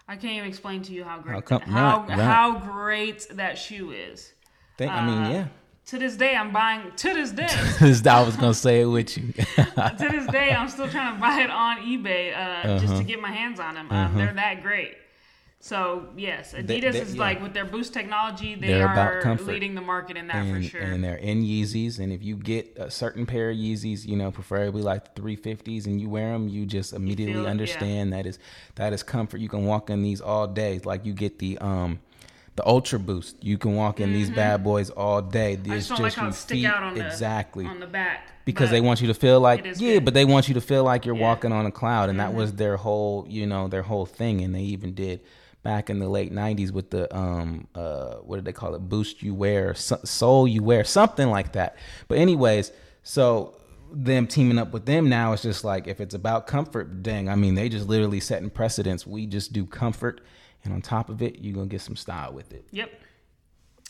I 0.07 0.17
can't 0.17 0.35
even 0.35 0.49
explain 0.49 0.83
to 0.83 0.93
you 0.93 1.05
how 1.05 1.19
great 1.19 1.35
how 1.35 1.41
come, 1.41 1.61
how, 1.63 2.01
right, 2.01 2.09
right. 2.11 2.19
how 2.19 2.59
great 2.59 3.27
that 3.31 3.57
shoe 3.57 3.93
is. 3.93 4.33
Think, 4.77 4.93
I 4.93 5.07
mean, 5.07 5.19
uh, 5.19 5.31
yeah. 5.31 5.47
To 5.87 5.99
this 5.99 6.17
day, 6.17 6.35
I'm 6.35 6.53
buying. 6.53 6.93
To 6.97 7.15
this 7.15 7.31
day, 7.31 7.47
I 8.11 8.23
was 8.23 8.37
gonna 8.37 8.55
say 8.55 8.83
it 8.83 8.87
with 8.87 9.17
you. 9.17 9.33
to 9.33 10.09
this 10.11 10.27
day, 10.29 10.51
I'm 10.51 10.69
still 10.69 10.89
trying 10.89 11.15
to 11.15 11.21
buy 11.21 11.41
it 11.41 11.51
on 11.51 11.79
eBay 11.79 12.33
uh, 12.33 12.39
uh-huh. 12.39 12.79
just 12.79 12.87
to 12.87 12.93
uh-huh. 12.93 13.03
get 13.03 13.21
my 13.21 13.31
hands 13.31 13.61
on 13.61 13.75
them. 13.75 13.91
Um, 13.91 13.97
uh-huh. 13.97 14.19
They're 14.19 14.35
that 14.35 14.63
great. 14.63 14.97
So 15.65 16.09
yes, 16.15 16.53
Adidas 16.53 16.67
They- 16.67 16.81
they- 16.81 16.89
is 17.01 17.15
yeah. 17.15 17.21
like 17.23 17.43
with 17.43 17.55
their 17.55 17.65
Boost 17.65 17.95
technology, 17.95 18.55
they 18.55 18.67
They're 18.67 18.87
are 18.87 19.35
leading 19.47 19.75
the 19.75 19.81
market 19.81 20.19
in 20.19 20.27
that 20.27 20.37
and, 20.45 20.63
for 20.63 20.71
sure. 20.71 20.83
and 20.83 21.03
they're 21.03 21.17
in 21.17 21.43
Yeezys. 21.43 21.99
And 21.99 22.13
if 22.13 22.23
you 22.23 22.37
get 22.37 22.77
a 22.77 22.91
certain 22.91 23.25
pair 23.25 23.49
of 23.49 23.57
Yeezys, 23.57 24.05
you 24.07 24.15
know, 24.15 24.31
preferably 24.31 24.83
like 24.83 25.15
the 25.15 25.23
350s, 25.23 25.87
and 25.87 25.99
you 26.03 26.11
wear 26.11 26.33
them, 26.33 26.49
you 26.51 26.67
just 26.67 26.93
immediately 26.93 27.33
feel 27.33 27.41
it, 27.41 27.45
yeah. 27.47 27.51
understand 27.51 28.13
that 28.13 28.27
is 28.27 28.39
that 28.75 28.93
is 28.93 29.03
comfort. 29.03 29.41
You 29.41 29.49
can 29.49 29.65
walk 29.65 29.89
in 29.89 30.03
these 30.03 30.21
all 30.21 30.47
day. 30.47 30.83
Like 30.85 31.07
you 31.07 31.15
get 31.15 31.39
the 31.39 31.57
um 31.63 31.99
the 32.57 32.67
Ultra 32.67 32.99
Boost. 32.99 33.43
You 33.43 33.57
can 33.57 33.75
walk 33.75 34.01
in 34.01 34.13
these 34.13 34.29
bad 34.29 34.63
boys 34.63 34.91
all 34.91 35.23
day. 35.23 35.57
Mm-hmm. 35.57 35.73
I 35.73 35.77
just 35.77 35.89
don't 35.89 36.03
like 36.03 36.13
how 36.13 36.29
it 36.29 36.35
stick 36.35 36.57
feet- 36.59 36.67
out 36.67 36.83
on 36.83 36.95
the 36.95 37.07
exactly 37.07 37.65
on 37.65 37.81
the 37.81 37.87
back 37.87 38.33
because 38.45 38.69
they 38.69 38.83
want 38.83 39.01
you 39.01 39.07
to 39.07 39.15
feel 39.15 39.41
like 39.41 39.65
yeah, 39.65 39.73
good. 39.95 40.05
but 40.05 40.13
they 40.13 40.27
want 40.27 40.47
you 40.49 40.53
to 40.53 40.61
feel 40.61 40.85
like 40.85 41.07
you're 41.07 41.15
Yeah. 41.15 41.21
Mm-hmm. 41.23 41.29
walking 41.31 41.53
on 41.53 41.65
a 41.65 41.71
cloud, 41.73 42.11
and 42.11 42.21
that 42.21 42.35
was 42.35 42.53
their 42.53 42.77
whole 42.77 43.25
you 43.31 43.47
know 43.47 43.67
their 43.67 43.85
whole 43.85 44.05
thing, 44.05 44.43
and 44.43 44.55
they 44.55 44.61
even 44.61 44.93
did 44.93 45.21
back 45.65 45.91
in 45.91 45.99
the 45.99 46.09
late 46.09 46.33
'90s 46.33 46.71
with 46.71 46.91
the 46.91 47.13
um 47.17 47.67
uh 47.75 48.17
what 48.19 48.37
did 48.37 48.45
they 48.45 48.53
call 48.53 48.75
it 48.77 48.81
Boost 48.89 49.23
You 49.23 49.35
Wear, 49.35 49.75
So- 49.75 49.99
Soul 50.05 50.47
You 50.47 50.63
Wear, 50.63 50.85
something 50.85 51.29
like 51.31 51.53
that. 51.55 51.77
But 52.07 52.19
anyways, 52.19 52.71
so 53.03 53.59
them 53.93 54.27
teaming 54.27 54.59
up 54.59 54.73
with 54.73 54.87
them 54.87 55.09
now 55.09 55.33
it's 55.33 55.43
just 55.43 55.65
like 55.65 55.87
if 55.89 56.01
it's 56.01 56.15
about 56.15 56.47
comfort, 56.47 57.03
dang, 57.03 57.29
I 57.29 57.35
mean 57.35 57.55
they 57.57 57.69
just 57.69 57.89
literally 57.89 58.21
setting 58.21 58.51
precedents. 58.51 59.07
We 59.07 59.27
just 59.27 59.53
do 59.53 59.67
comfort, 59.67 60.21
and 60.63 60.73
on 60.73 60.83
top 60.83 61.09
of 61.09 61.21
it, 61.23 61.41
you're 61.41 61.55
gonna 61.55 61.67
get 61.67 61.81
some 61.81 61.97
style 61.97 62.33
with 62.33 62.53
it. 62.53 62.67
Yep. 62.71 62.91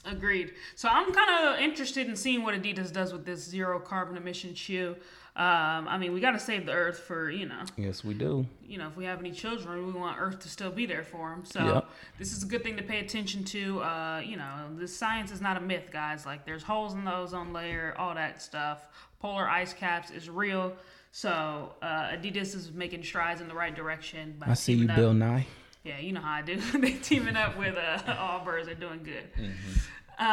Agreed. 0.07 0.53
So 0.75 0.89
I'm 0.91 1.13
kind 1.15 1.47
of 1.49 1.61
interested 1.61 2.07
in 2.09 2.17
seeing 2.17 2.43
what 2.43 2.55
Adidas 2.55 2.93
does 2.93 3.13
with 3.13 3.25
this 3.25 3.43
zero 3.43 3.81
carbon 3.81 4.17
emission 4.19 4.55
shoe. 4.55 4.97
Um, 5.37 5.89
I 5.89 5.99
mean, 5.99 6.13
we 6.13 6.21
got 6.21 6.31
to 6.33 6.39
save 6.39 6.65
the 6.65 6.73
earth 6.73 6.99
for 7.01 7.29
you 7.29 7.47
know, 7.47 7.63
Yes, 7.77 8.05
we 8.05 8.15
do. 8.15 8.47
you 8.65 8.79
know, 8.79 8.87
if 8.87 8.97
we 8.97 9.05
have 9.05 9.19
any 9.19 9.33
children, 9.33 9.85
we 9.85 9.93
want 9.93 10.17
Earth 10.21 10.39
to 10.41 10.49
still 10.49 10.71
be 10.71 10.87
there 10.87 11.03
for 11.03 11.31
them. 11.31 11.45
So 11.45 11.61
Yep. 11.75 11.89
this 12.21 12.33
is 12.33 12.45
a 12.45 12.47
good 12.47 12.63
thing 12.63 12.77
to 12.77 12.85
pay 12.85 13.01
attention 13.01 13.43
to. 13.47 13.83
Uh, 13.83 14.23
you 14.25 14.37
know, 14.37 14.69
the 14.79 14.87
science 14.87 15.33
is 15.33 15.41
not 15.41 15.57
a 15.57 15.61
myth, 15.61 15.89
guys. 15.93 16.25
Like 16.25 16.47
there's 16.47 16.63
holes 16.63 16.95
in 16.95 17.05
the 17.05 17.13
ozone 17.13 17.53
layer, 17.53 17.97
all 17.99 18.15
that 18.15 18.41
stuff. 18.41 18.87
Polar 19.19 19.49
ice 19.49 19.73
caps 19.73 20.11
is 20.13 20.31
real. 20.31 20.77
So 21.11 21.75
uh, 21.83 22.11
Adidas 22.13 22.55
is 22.55 22.71
making 22.73 23.03
strides 23.03 23.41
in 23.41 23.49
the 23.49 23.55
right 23.55 23.75
direction. 23.75 24.37
I 24.43 24.55
see 24.55 24.75
you, 24.75 24.89
up- 24.89 24.95
Bill 24.95 25.15
Nye. 25.15 25.47
yeah, 25.83 25.99
you 25.99 26.13
know 26.13 26.21
how 26.21 26.35
I 26.35 26.43
do. 26.43 26.57
they 26.79 26.93
teaming 26.93 27.35
up 27.37 27.59
with 27.59 27.77
uh, 27.77 27.99
Allbirds 28.07 28.69
are 28.69 28.75
doing 28.75 29.03
good. 29.03 29.29
Mm-hmm. 29.35 30.25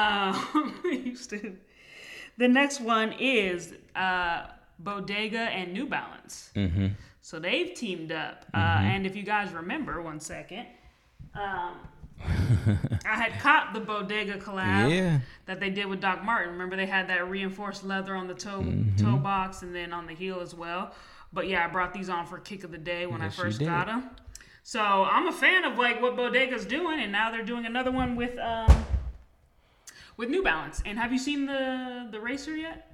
Um. 1.33 1.57
The 2.37 2.47
next 2.47 2.79
one 2.81 3.13
is 3.19 3.73
uh, 3.95 4.43
Bodega 4.83 5.39
and 5.39 5.73
New 5.73 5.85
Balance. 5.85 6.51
Mm-hmm. 6.55 6.87
So 7.21 7.39
they've 7.39 7.73
teamed 7.73 8.11
up. 8.11 8.45
Uh, 8.53 8.57
and 8.57 9.05
if 9.05 9.15
you 9.15 9.23
guys 9.23 9.51
remember, 9.53 10.01
one 10.01 10.19
second, 10.19 10.65
um, 11.35 11.75
I 12.23 13.15
had 13.15 13.39
caught 13.39 13.73
the 13.73 13.79
Bodega 13.79 14.37
collab 14.37 14.89
Yeah. 14.93 15.19
that 15.45 15.59
they 15.59 15.69
did 15.69 15.85
with 15.87 16.01
Doc 16.01 16.23
Martin. 16.23 16.51
Remember 16.53 16.75
they 16.75 16.85
had 16.85 17.07
that 17.09 17.29
reinforced 17.29 17.83
leather 17.83 18.15
on 18.15 18.27
the 18.27 18.33
toe 18.33 18.61
Mm-hmm. 18.61 18.95
toe 19.03 19.17
box 19.17 19.61
and 19.61 19.73
then 19.75 19.93
on 19.93 20.05
the 20.07 20.13
heel 20.13 20.39
as 20.41 20.53
well. 20.55 20.93
But 21.33 21.47
yeah, 21.47 21.65
I 21.65 21.67
brought 21.71 21.93
these 21.93 22.09
on 22.09 22.25
for 22.25 22.37
kick 22.39 22.63
of 22.63 22.71
the 22.71 22.77
day 22.77 23.05
when 23.05 23.21
Yes, 23.21 23.37
I 23.39 23.41
first 23.43 23.59
got 23.59 23.87
them. 23.87 24.09
So 24.63 24.79
I'm 24.81 25.27
a 25.27 25.31
fan 25.31 25.63
of 25.63 25.77
like 25.77 26.01
what 26.01 26.15
Bodega's 26.15 26.65
doing, 26.65 26.99
and 27.01 27.11
now 27.11 27.31
they're 27.31 27.43
doing 27.45 27.65
another 27.65 27.91
one 27.91 28.15
with 28.15 28.37
um, 28.37 28.85
with 30.17 30.29
New 30.29 30.43
Balance. 30.43 30.83
And 30.85 30.99
have 30.99 31.11
you 31.11 31.17
seen 31.17 31.45
the 31.45 32.07
the 32.11 32.19
racer 32.19 32.55
yet? 32.55 32.90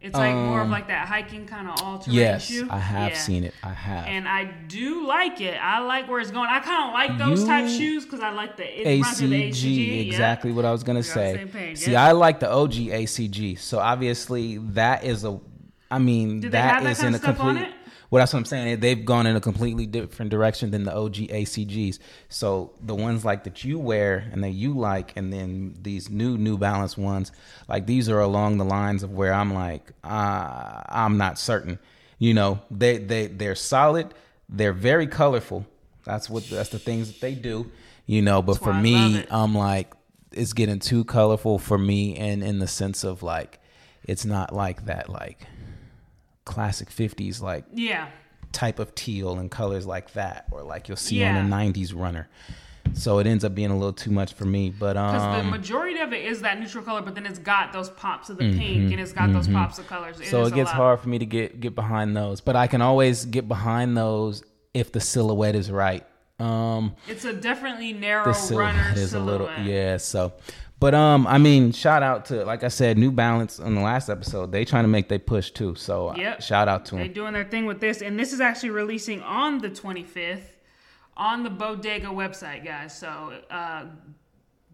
It's 0.00 0.14
like 0.14 0.34
more 0.34 0.60
of 0.60 0.66
Um, 0.66 0.70
like 0.70 0.88
that 0.88 1.08
hiking 1.08 1.46
kind 1.46 1.68
of 1.68 1.82
all 1.82 1.98
terrain 1.98 2.18
Yes, 2.18 2.44
shoe. 2.46 2.68
I 2.70 2.78
have 2.78 3.12
Yeah. 3.12 3.18
seen 3.18 3.44
it. 3.44 3.54
I 3.62 3.72
have. 3.72 4.06
And 4.06 4.28
I 4.28 4.44
do 4.44 5.06
like 5.06 5.40
it. 5.40 5.54
I 5.60 5.80
like 5.80 6.08
where 6.08 6.20
it's 6.20 6.30
going. 6.30 6.48
I 6.50 6.60
kind 6.60 6.88
of 6.88 6.92
like 6.94 7.18
those 7.18 7.44
type 7.44 7.66
shoes 7.68 8.04
because 8.04 8.20
I 8.20 8.30
like 8.30 8.56
the 8.56 8.64
it 8.64 8.86
reminds 8.98 9.20
me 9.22 9.26
of 9.26 9.30
the 9.30 9.48
ACG, 9.50 9.86
yeah. 9.96 10.02
exactly 10.02 10.52
what 10.52 10.64
I 10.64 10.70
was 10.70 10.82
gonna 10.84 11.00
the 11.00 11.04
say. 11.04 11.46
page, 11.50 11.78
See, 11.78 11.92
yeah. 11.92 12.04
I 12.04 12.12
like 12.12 12.40
the 12.40 12.50
OG 12.50 12.90
ACG, 12.90 13.56
so 13.58 13.78
obviously 13.78 14.58
that 14.58 15.02
is 15.04 15.24
a. 15.24 15.40
I 15.90 15.98
mean, 15.98 16.42
have 16.42 16.52
that 16.52 16.82
is 16.86 17.02
in 17.02 17.14
a 17.14 17.18
stuff 17.18 17.40
on 17.40 17.56
complete. 17.56 17.74
Well, 18.10 18.20
that's 18.20 18.32
what 18.32 18.40
I'm 18.40 18.44
saying. 18.44 18.80
They've 18.80 19.04
gone 19.04 19.26
in 19.26 19.36
a 19.36 19.40
completely 19.40 19.86
different 19.86 20.30
direction 20.30 20.70
than 20.70 20.84
the 20.84 20.94
OG 20.94 21.14
ACGs. 21.14 21.98
So 22.28 22.72
the 22.80 22.94
ones 22.94 23.24
like 23.24 23.44
that 23.44 23.64
you 23.64 23.78
wear 23.78 24.28
and 24.32 24.44
that 24.44 24.50
you 24.50 24.74
like, 24.74 25.16
and 25.16 25.32
then 25.32 25.74
these 25.80 26.08
new 26.08 26.38
New 26.38 26.56
Balance 26.56 26.96
ones, 26.96 27.32
like 27.68 27.86
these 27.86 28.08
are 28.08 28.20
along 28.20 28.58
the 28.58 28.64
lines 28.64 29.02
of 29.02 29.12
where 29.12 29.32
I'm 29.32 29.52
like, 29.52 29.92
uh, 30.04 30.82
I'm 30.88 31.16
not 31.16 31.38
certain. 31.38 31.78
You 32.18 32.34
know, 32.34 32.60
they 32.70 32.98
they 32.98 33.26
they're 33.26 33.54
solid. 33.54 34.14
They're 34.48 34.72
very 34.72 35.06
colorful. 35.06 35.66
That's 36.04 36.30
what 36.30 36.48
that's 36.48 36.70
the 36.70 36.78
things 36.78 37.08
that 37.12 37.20
they 37.20 37.34
do. 37.34 37.70
You 38.06 38.22
know, 38.22 38.40
but 38.40 38.54
That's 38.54 38.64
for 38.64 38.70
why 38.70 38.78
I 38.78 38.82
love 38.82 39.12
me. 39.12 39.26
I'm 39.30 39.54
like, 39.54 39.92
it's 40.30 40.52
getting 40.52 40.78
too 40.78 41.04
colorful 41.04 41.58
for 41.58 41.76
me, 41.76 42.16
and 42.16 42.42
in 42.42 42.60
the 42.60 42.68
sense 42.68 43.02
of 43.02 43.24
like, 43.24 43.58
it's 44.04 44.24
not 44.24 44.54
like 44.54 44.86
that 44.86 45.08
like 45.08 45.46
classic 46.46 46.88
50s 46.88 47.42
like 47.42 47.64
Yeah. 47.74 48.06
type 48.52 48.78
of 48.78 48.94
teal 48.94 49.38
and 49.38 49.50
colors 49.50 49.84
like 49.86 50.14
that, 50.14 50.46
or 50.50 50.62
like 50.62 50.88
you'll 50.88 50.96
see 50.96 51.20
Yeah. 51.20 51.36
on 51.36 51.44
a 51.44 51.48
'90s 51.48 51.92
runner. 51.94 52.28
So 52.94 53.18
it 53.18 53.26
ends 53.26 53.44
up 53.44 53.54
being 53.54 53.70
a 53.70 53.74
little 53.76 53.92
too 53.92 54.10
much 54.12 54.32
for 54.32 54.44
me. 54.46 54.70
But 54.70 54.94
Because 54.94 55.20
the 55.22 55.40
um, 55.40 55.50
majority 55.50 55.98
of 55.98 56.12
it 56.12 56.24
is 56.24 56.40
that 56.42 56.58
neutral 56.58 56.84
color, 56.84 57.02
but 57.02 57.14
then 57.16 57.26
it's 57.26 57.40
got 57.40 57.72
those 57.72 57.90
pops 57.90 58.30
of 58.30 58.38
the 58.38 58.44
pink 58.52 58.92
and 58.92 59.00
it's 59.00 59.12
got 59.12 59.32
those 59.32 59.48
pops 59.48 59.78
of 59.78 59.86
colors. 59.86 60.16
Mm-hmm. 60.16 60.30
so 60.30 60.46
it 60.46 60.54
gets 60.54 60.70
hard 60.70 61.00
for 61.00 61.08
me 61.08 61.18
to 61.18 61.26
get 61.26 61.60
get 61.60 61.74
behind 61.74 62.16
those. 62.16 62.40
But 62.40 62.56
I 62.56 62.66
can 62.68 62.80
always 62.80 63.24
get 63.26 63.48
behind 63.48 63.96
those 63.96 64.42
if 64.72 64.92
the 64.92 65.00
silhouette 65.00 65.56
is 65.56 65.70
right. 65.70 66.06
Um, 66.38 66.94
It's 67.08 67.24
a 67.24 67.32
definitely 67.32 67.92
narrow 67.94 68.24
the 68.24 68.56
runner 68.56 68.82
silhouette 68.82 68.98
is 69.04 69.14
a 69.14 69.20
little 69.20 69.50
yeah. 69.64 69.96
So, 69.96 70.34
but 70.78 70.94
um, 70.94 71.26
I 71.26 71.38
mean, 71.38 71.72
shout 71.72 72.02
out 72.02 72.26
to 72.26 72.44
like 72.44 72.64
I 72.64 72.68
said, 72.68 72.98
New 72.98 73.10
Balance 73.10 73.58
on 73.60 73.74
the 73.74 73.80
last 73.80 74.08
episode. 74.08 74.52
They 74.52 74.64
trying 74.64 74.84
to 74.84 74.88
make 74.88 75.08
they 75.08 75.18
push 75.18 75.50
too. 75.50 75.74
So 75.74 76.14
Yep. 76.16 76.42
shout 76.42 76.68
out 76.68 76.84
to 76.86 76.90
them. 76.92 77.00
They're 77.04 77.14
doing 77.14 77.32
their 77.32 77.44
thing 77.44 77.66
with 77.66 77.80
this, 77.80 78.02
and 78.02 78.18
this 78.18 78.32
is 78.32 78.40
actually 78.40 78.70
releasing 78.70 79.22
on 79.22 79.58
the 79.58 79.70
25th 79.70 80.56
on 81.16 81.42
the 81.42 81.50
Bodega 81.50 82.08
website, 82.08 82.64
guys. 82.64 82.96
So 82.96 83.32
uh, 83.50 83.86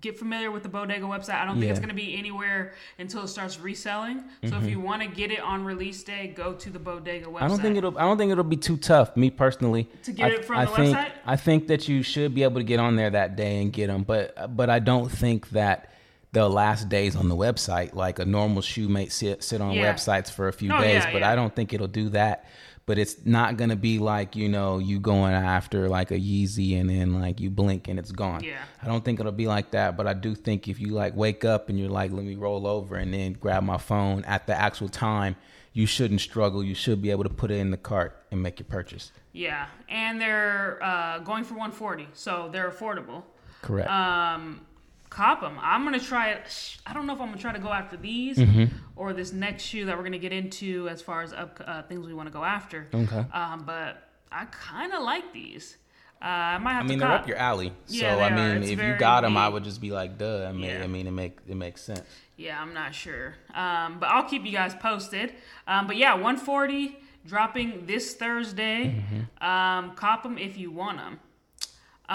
get 0.00 0.18
familiar 0.18 0.50
with 0.50 0.64
the 0.64 0.68
Bodega 0.68 1.06
website. 1.06 1.36
I 1.36 1.44
don't 1.44 1.60
think 1.60 1.70
it's 1.70 1.78
going 1.78 1.88
to 1.88 1.94
be 1.94 2.18
anywhere 2.18 2.72
until 2.98 3.22
it 3.22 3.28
starts 3.28 3.60
reselling. 3.60 4.24
So 4.48 4.56
if 4.58 4.68
you 4.68 4.80
want 4.80 5.02
to 5.02 5.08
get 5.08 5.30
it 5.30 5.38
on 5.40 5.64
release 5.64 6.02
day, 6.02 6.32
go 6.36 6.52
to 6.54 6.70
the 6.70 6.80
Bodega 6.80 7.26
website. 7.26 7.34
Mm-hmm. 7.34 7.44
I 7.44 7.48
don't 7.48 7.60
think 7.60 7.76
it'll. 7.76 7.96
I 7.98 8.02
don't 8.02 8.18
think 8.18 8.32
it'll 8.32 8.42
be 8.42 8.56
too 8.56 8.76
tough. 8.76 9.16
Me 9.16 9.30
personally, 9.30 9.88
To 10.02 10.12
get 10.12 10.32
I, 10.32 10.34
it 10.34 10.44
from 10.44 10.58
I 10.58 10.64
the 10.64 10.70
think, 10.72 10.96
website? 10.96 11.12
I 11.24 11.36
think 11.36 11.68
that 11.68 11.86
you 11.86 12.02
should 12.02 12.34
be 12.34 12.42
able 12.42 12.56
to 12.60 12.64
get 12.64 12.80
on 12.80 12.96
there 12.96 13.10
that 13.10 13.36
day 13.36 13.62
and 13.62 13.72
get 13.72 13.86
them. 13.86 14.02
But 14.02 14.56
but 14.56 14.68
I 14.68 14.80
don't 14.80 15.08
think 15.10 15.50
that 15.50 15.91
the 16.33 16.49
last 16.49 16.88
days 16.88 17.14
on 17.14 17.29
the 17.29 17.37
website, 17.37 17.95
like 17.95 18.18
a 18.18 18.25
normal 18.25 18.62
shoe, 18.62 18.88
may 18.88 19.09
sit 19.09 19.42
sit 19.45 19.61
on 19.61 19.73
Yeah. 19.73 19.92
websites 19.92 20.31
for 20.31 20.49
a 20.49 20.53
few 20.53 20.73
Oh, 20.73 20.81
days. 20.81 21.05
yeah, 21.05 21.12
but. 21.12 21.23
I 21.23 21.35
don't 21.37 21.55
think 21.55 21.73
it'll 21.73 21.87
do 21.88 22.09
that. 22.11 22.47
But 22.85 22.99
it's 22.99 23.25
not 23.25 23.57
gonna 23.59 23.77
be 23.77 24.01
like 24.01 24.35
you 24.35 24.49
know 24.49 24.79
you 24.81 24.99
going 24.99 25.33
after 25.35 25.88
like 25.88 26.11
a 26.11 26.18
Yeezy 26.18 26.81
and 26.81 26.90
then 26.90 27.21
like 27.21 27.38
you 27.38 27.49
blink 27.49 27.87
and 27.87 27.97
it's 27.97 28.11
gone. 28.11 28.42
Yeah. 28.42 28.57
I 28.83 28.87
don't 28.87 29.05
think 29.05 29.21
it'll 29.21 29.31
be 29.31 29.47
like 29.47 29.71
that. 29.71 29.97
But 29.97 30.09
I 30.09 30.14
do 30.14 30.35
think 30.35 30.66
if 30.66 30.81
you 30.81 30.88
like 30.88 31.14
wake 31.14 31.45
up 31.45 31.68
and 31.68 31.79
you're 31.79 31.88
like, 31.88 32.11
let 32.11 32.25
me 32.25 32.35
roll 32.35 32.66
over 32.66 32.97
and 32.97 33.14
then 33.14 33.35
grab 33.35 33.62
my 33.62 33.79
phone 33.79 34.25
at 34.25 34.49
the 34.49 34.61
actual 34.61 34.88
time, 34.88 35.37
you 35.73 35.87
shouldn't 35.87 36.21
struggle. 36.23 36.64
You 36.64 36.75
should 36.75 37.01
be 37.01 37.12
able 37.12 37.23
to 37.23 37.31
put 37.31 37.53
it 37.53 37.59
in 37.59 37.71
the 37.71 37.77
cart 37.77 38.21
and 38.33 38.42
make 38.42 38.59
your 38.59 38.66
purchase. 38.66 39.12
Yeah, 39.33 39.66
and 39.88 40.21
they're 40.21 40.83
uh, 40.83 41.21
going 41.21 41.45
for 41.45 41.55
140, 41.55 42.09
so 42.14 42.49
they're 42.53 42.68
affordable. 42.71 43.23
Correct. 43.62 43.88
Um, 43.88 44.66
cop 45.12 45.40
them. 45.42 45.59
I'm 45.61 45.85
gonna 45.85 46.01
try 46.01 46.31
it. 46.31 46.79
I 46.87 46.92
don't 46.94 47.07
know 47.07 47.12
if 47.14 47.20
I'm 47.20 47.29
gonna 47.29 47.40
try 47.40 47.53
to 47.53 47.59
go 47.59 47.68
after 47.72 47.96
these 47.96 48.38
Mm-hmm. 48.38 48.75
or 48.96 49.12
this 49.12 49.33
next 49.33 49.62
shoe 49.64 49.85
that 49.87 49.96
we're 49.96 50.05
gonna 50.05 50.18
get 50.18 50.33
into 50.33 50.88
as 50.88 51.03
far 51.03 51.22
as 51.22 51.33
up, 51.33 51.61
uh, 51.64 51.83
things 51.83 52.07
we 52.07 52.14
want 52.14 52.29
to 52.29 52.33
go 52.33 52.44
after. 52.44 52.88
Okay. 52.94 53.25
Um, 53.33 53.64
but 53.66 54.09
I 54.31 54.46
kind 54.46 54.92
of 54.94 55.03
like 55.03 55.33
these. 55.33 55.77
Uh, 56.20 56.25
I 56.55 56.59
might 56.59 56.75
have 56.75 56.85
I 56.85 56.88
mean, 56.88 56.98
to 56.98 57.05
they're 57.05 57.09
cop. 57.16 57.22
up 57.22 57.29
your 57.29 57.37
alley. 57.37 57.72
Yeah, 57.88 58.14
so 58.16 58.20
I 58.22 58.31
mean, 58.31 58.62
if 58.62 58.81
you 58.81 58.96
got 58.96 59.22
them, 59.22 59.37
I 59.37 59.48
would 59.48 59.64
just 59.64 59.81
be 59.81 59.90
like, 59.90 60.18
duh. 60.18 60.46
I 60.48 60.53
mean, 60.53 60.64
Yeah. 60.70 60.85
I 60.85 60.87
mean, 60.87 61.07
it 61.09 61.11
make 61.11 61.38
it 61.48 61.57
makes 61.57 61.83
sense. 61.83 62.03
Yeah, 62.37 62.61
I'm 62.62 62.72
not 62.72 62.94
sure. 62.94 63.35
Um, 63.55 63.98
but 63.98 64.07
I'll 64.09 64.22
keep 64.29 64.44
you 64.46 64.53
guys 64.53 64.72
posted. 64.77 65.35
Um, 65.66 65.87
but 65.88 65.96
yeah, 65.96 66.14
140 66.14 66.96
dropping 67.27 67.87
this 67.87 68.14
Thursday. 68.14 69.03
Mm-hmm. 69.03 69.44
Um, 69.44 69.94
cop 69.96 70.22
them 70.22 70.38
if 70.38 70.57
you 70.57 70.70
want 70.70 70.98
them. 70.98 71.18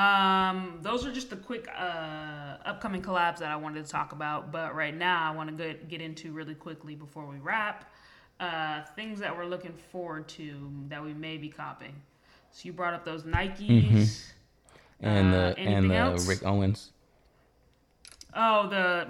Um, 0.01 0.77
those 0.81 1.05
are 1.05 1.11
just 1.11 1.29
the 1.31 1.35
quick 1.37 1.67
uh, 1.75 2.57
upcoming 2.65 3.01
collabs 3.01 3.39
that 3.39 3.49
I 3.49 3.55
wanted 3.55 3.83
to 3.85 3.91
talk 3.91 4.11
about. 4.11 4.51
But 4.51 4.75
right 4.75 4.95
now, 4.95 5.31
I 5.31 5.35
want 5.35 5.49
to 5.49 5.55
get, 5.55 5.89
get 5.89 6.01
into 6.01 6.31
really 6.31 6.53
quickly 6.55 6.93
before 6.95 7.25
we 7.25 7.37
wrap 7.37 7.89
uh, 8.39 8.83
things 8.95 9.19
that 9.19 9.35
we're 9.35 9.45
looking 9.45 9.73
forward 9.91 10.27
to 10.29 10.53
that 10.89 11.03
we 11.03 11.13
may 11.13 11.37
be 11.37 11.49
copying. 11.49 11.95
So 12.51 12.61
you 12.67 12.73
brought 12.73 12.93
up 12.93 13.03
those 13.05 13.23
Nikes. 13.23 14.23
And 14.99 15.33
Uh, 15.33 15.49
the 15.51 15.59
and 15.59 15.89
the 15.91 15.95
else? 15.95 16.27
Rick 16.27 16.43
Owens, 16.43 16.91
Oh, 18.35 18.67
the 18.67 19.07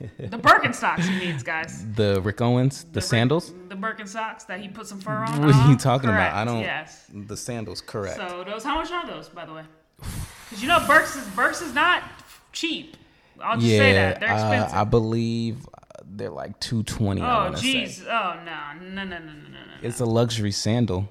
the 0.28 0.38
Birkenstocks 0.38 1.00
he 1.00 1.18
needs, 1.18 1.42
guys. 1.42 1.84
the 1.94 2.20
Rick 2.22 2.40
Owens, 2.42 2.84
the, 2.84 3.00
Rick- 3.00 3.04
sandals. 3.04 3.52
the 3.68 3.74
Birkenstocks 3.74 4.46
that 4.46 4.60
he 4.60 4.68
put 4.68 4.86
some 4.86 5.00
fur 5.00 5.12
on. 5.24 5.40
What 5.44 5.54
are 5.54 5.70
you 5.70 5.76
talking 5.76 6.10
Correct, 6.10 6.32
about? 6.32 6.42
I 6.42 6.44
don't. 6.44 6.60
Yes. 6.60 7.06
The 7.12 7.36
sandals, 7.38 7.80
correct. 7.80 8.16
So 8.16 8.44
those, 8.44 8.64
how 8.64 8.74
much 8.76 8.90
are 8.90 9.06
those, 9.06 9.28
by 9.30 9.46
the 9.46 9.54
way? 9.54 9.62
Because 10.48 10.62
you 10.62 10.68
know 10.68 10.82
Birks 10.86 11.16
is 11.16 11.26
Birks 11.28 11.60
is 11.60 11.74
not 11.74 12.02
cheap. 12.52 12.96
I'll 13.40 13.56
just 13.58 13.68
say 13.68 13.92
that 13.92 14.20
they're 14.20 14.30
uh. 14.30 14.70
I 14.72 14.84
believe 14.84 15.66
they're 16.04 16.30
like 16.30 16.58
two 16.60 16.82
twenty. 16.82 17.20
Oh 17.20 17.52
jeez. 17.54 18.02
Oh 18.04 18.40
no 18.44 18.88
no 18.88 19.04
no 19.04 19.04
no 19.04 19.18
no 19.18 19.32
no 19.32 19.32
no. 19.32 19.72
it's 19.82 20.00
a 20.00 20.06
luxury 20.06 20.52
sandal. 20.52 21.08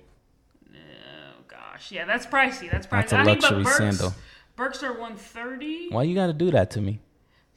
Oh 0.70 1.44
gosh, 1.48 1.92
yeah, 1.92 2.06
that's 2.06 2.26
pricey. 2.26 2.70
That's 2.70 2.88
pricey. 2.88 3.10
That's 3.10 3.14
a 3.14 3.18
I 3.18 3.24
mean, 3.24 3.36
but 3.40 3.44
luxury 3.44 3.64
Birks, 3.64 3.78
sandal. 3.78 4.14
Birks 4.56 4.84
are 4.84 5.00
one 5.00 5.16
thirty. 5.16 5.90
Why 5.90 6.04
you 6.04 6.16
got 6.16 6.28
to 6.28 6.34
do 6.34 6.52
that 6.52 6.72
to 6.72 6.82
me? 6.82 7.00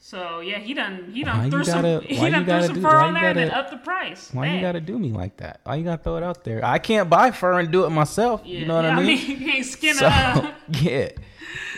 So 0.03 0.39
yeah, 0.39 0.57
he 0.57 0.73
done 0.73 1.11
he 1.13 1.23
done 1.23 1.45
you 1.45 1.51
threw 1.51 1.63
some 1.63 1.83
gotta- 1.83 2.03
he 2.07 2.15
you 2.15 2.31
done 2.31 2.43
threw 2.43 2.45
gotta 2.45 2.65
some 2.65 2.75
do- 2.75 2.81
fur 2.81 2.87
why 2.87 3.07
on 3.07 3.13
there 3.13 3.25
and 3.25 3.37
then 3.37 3.47
gotta- 3.49 3.59
up 3.59 3.69
the 3.69 3.77
price. 3.77 4.29
Why 4.33 4.47
Man. 4.47 4.55
you 4.55 4.61
got 4.61 4.71
to 4.71 4.81
do 4.81 4.97
me 4.97 5.11
like 5.11 5.37
that? 5.37 5.61
Why 5.63 5.75
you 5.75 5.83
got 5.83 5.97
to 5.97 6.03
throw 6.03 6.15
it 6.17 6.23
out 6.23 6.43
there? 6.43 6.65
I 6.65 6.79
can't 6.79 7.07
buy 7.07 7.29
fur 7.29 7.59
and 7.59 7.71
do 7.71 7.85
it 7.85 7.91
myself. 7.91 8.41
Yeah, 8.43 8.59
you 8.59 8.65
know 8.65 8.75
what 8.77 8.85
yeah, 8.85 8.97
I 8.97 9.03
mean? 9.03 9.17
you 9.27 9.37
can't 9.37 9.65
skin 9.65 9.93
so 9.95 10.07
a 10.07 10.55
yeah, 10.71 11.09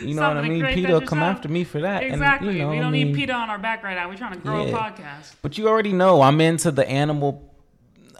you 0.02 0.14
know 0.14 0.28
what 0.28 0.36
I 0.38 0.42
mean. 0.48 0.64
PETA 0.64 0.92
will 0.92 1.00
come 1.00 1.18
yourself. 1.20 1.36
after 1.36 1.48
me 1.48 1.64
for 1.64 1.80
that. 1.82 2.02
Exactly. 2.02 2.48
And, 2.48 2.56
you 2.58 2.64
know, 2.64 2.70
we 2.70 2.78
don't 2.78 2.92
mean, 2.92 3.08
need 3.08 3.16
PETA 3.16 3.32
on 3.32 3.50
our 3.50 3.58
back 3.58 3.82
right 3.82 3.94
now. 3.94 4.08
We're 4.08 4.16
trying 4.16 4.32
to 4.34 4.38
grow 4.38 4.64
Yeah. 4.64 4.72
a 4.72 4.78
podcast. 4.78 5.34
But 5.42 5.58
you 5.58 5.68
already 5.68 5.92
know 5.92 6.22
I'm 6.22 6.40
into 6.40 6.70
the 6.70 6.88
animal 6.88 7.53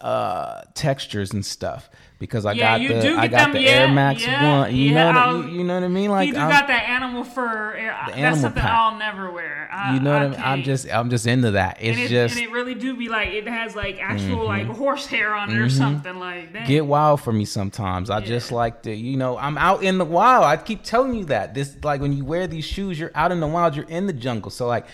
uh 0.05 0.61
textures 0.75 1.33
and 1.33 1.45
stuff 1.47 1.89
because 2.19 2.45
I 2.45 2.53
Yeah, 2.53 2.79
got 2.79 3.01
the 3.03 3.11
I 3.17 3.27
got 3.27 3.39
them, 3.45 3.53
the 3.55 3.63
yeah, 3.63 3.71
Air 3.71 3.89
Max 3.89 4.21
yeah, 4.27 4.59
one. 4.61 4.77
You 4.77 4.93
know, 4.93 5.13
what, 5.39 5.49
you, 5.51 5.59
you 5.59 5.65
know 5.65 5.75
what 5.77 5.83
I 5.83 5.89
mean? 5.89 6.11
Like 6.11 6.29
you 6.29 6.35
got 6.35 6.67
that 6.67 6.87
animal 6.91 7.25
fur. 7.25 7.75
uh, 7.79 8.07
That's 8.09 8.19
animal 8.19 8.37
something 8.43 8.63
pack. 8.63 8.71
I'll 8.71 8.99
never 8.99 9.31
wear. 9.31 9.67
I, 9.73 9.95
you 9.95 10.01
know 10.01 10.13
what 10.13 10.23
I 10.23 10.29
mean? 10.29 10.41
I'm 10.45 10.63
just 10.63 10.93
I'm 10.93 11.09
just 11.09 11.27
into 11.27 11.53
that. 11.53 11.79
It's 11.81 11.97
and 11.97 12.05
it, 12.05 12.09
just 12.11 12.35
Mm-hmm. 12.37 12.45
and 12.45 12.51
it 12.51 12.53
really 12.55 12.75
do 12.75 12.95
be 12.99 13.09
like 13.09 13.29
it 13.31 13.49
has 13.49 13.75
like 13.75 13.99
actual 13.99 14.45
like 14.45 14.67
horse 14.67 15.07
hair 15.07 15.35
on 15.35 15.51
it 15.51 15.59
or 15.59 15.71
something 15.71 16.19
like 16.19 16.53
that. 16.53 16.67
get 16.67 16.85
wild 16.85 17.23
for 17.23 17.33
me 17.33 17.47
sometimes. 17.47 18.11
I 18.11 18.21
just 18.21 18.53
like 18.53 18.83
to, 18.83 18.95
you 18.95 19.17
know, 19.17 19.39
I'm 19.39 19.57
out 19.57 19.83
in 19.83 19.97
the 19.97 20.05
wild. 20.05 20.45
I 20.45 20.59
keep 20.59 20.83
telling 20.83 21.15
you 21.15 21.25
that. 21.27 21.55
This 21.55 21.79
like 21.83 22.03
when 22.03 22.13
you 22.13 22.27
wear 22.27 22.47
these 22.47 22.67
shoes, 22.67 23.01
you're 23.01 23.11
out 23.15 23.33
in 23.33 23.41
the 23.41 23.47
wild, 23.47 23.75
you're 23.75 23.89
in 23.89 24.07
the 24.07 24.13
jungle. 24.13 24.51
So 24.51 24.67
like 24.67 24.85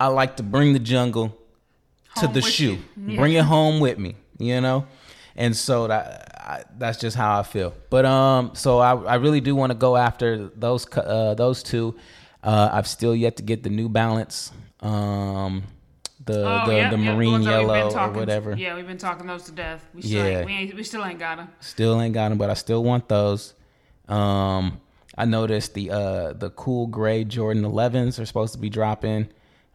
I 0.00 0.06
like 0.06 0.38
to 0.38 0.42
bring 0.42 0.72
the 0.72 0.78
jungle 0.78 1.36
to 2.16 2.24
Home 2.24 2.32
the 2.32 2.40
shoe. 2.40 2.78
you. 2.96 3.16
Bring 3.16 3.34
it 3.34 3.44
home 3.44 3.78
with 3.80 3.98
me, 3.98 4.16
you 4.38 4.60
know? 4.60 4.86
And 5.36 5.56
so 5.56 5.86
that 5.86 6.34
I, 6.38 6.64
that's 6.78 6.98
just 6.98 7.16
how 7.16 7.38
I 7.38 7.42
feel. 7.42 7.72
But 7.90 8.04
um 8.04 8.52
so 8.54 8.78
I 8.78 8.94
I 8.94 9.14
really 9.16 9.40
do 9.40 9.54
want 9.54 9.70
to 9.70 9.78
go 9.78 9.96
after 9.96 10.48
those 10.48 10.86
uh 10.96 11.34
those 11.34 11.62
two. 11.62 11.94
Uh 12.42 12.70
I've 12.72 12.86
still 12.88 13.14
yet 13.14 13.36
to 13.36 13.42
get 13.42 13.62
the 13.62 13.70
New 13.70 13.88
Balance 13.88 14.50
um 14.80 15.62
the 16.24 16.44
Oh, 16.44 16.66
the, 16.66 16.76
yeah, 16.76 16.90
the 16.90 16.98
yeah, 16.98 17.14
marine 17.14 17.32
ones 17.32 17.44
that 17.46 17.58
we've 17.60 17.68
yellow 17.68 17.96
or 17.96 18.10
whatever. 18.10 18.54
Yeah, 18.56 18.74
we've 18.74 18.86
been 18.86 18.98
talking 18.98 19.26
those 19.26 19.44
to 19.44 19.52
death. 19.52 19.86
We 19.94 20.02
still, 20.02 20.24
Yeah. 20.26 20.38
ain't, 20.38 20.46
we, 20.46 20.52
ain't, 20.52 20.74
we 20.74 20.82
still 20.82 21.04
ain't 21.04 21.18
got 21.18 21.38
them. 21.38 21.48
Still 21.60 22.00
ain't 22.02 22.12
got 22.14 22.28
them, 22.30 22.38
but 22.38 22.50
I 22.50 22.54
still 22.54 22.82
want 22.84 23.08
those. 23.08 23.54
Um, 24.08 24.80
I 25.16 25.24
noticed 25.24 25.74
the 25.74 25.90
uh 25.90 26.32
the 26.32 26.50
cool 26.50 26.86
gray 26.86 27.24
Jordan 27.24 27.62
11s 27.64 28.20
are 28.20 28.26
supposed 28.26 28.52
to 28.54 28.58
be 28.58 28.68
dropping 28.70 29.28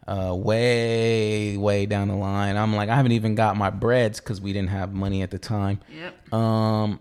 uh 0.06 0.34
way 0.36 1.56
way 1.56 1.86
down 1.86 2.08
the 2.08 2.14
line. 2.16 2.56
I'm 2.56 2.74
like 2.74 2.88
I 2.88 2.96
haven't 2.96 3.12
even 3.12 3.34
got 3.34 3.56
my 3.56 3.70
breads 3.70 4.20
because 4.20 4.40
we 4.40 4.52
didn't 4.52 4.68
have 4.70 4.92
money 4.92 5.22
at 5.22 5.30
the 5.30 5.38
time. 5.38 5.80
Yep. 5.92 6.32
Um, 6.34 7.00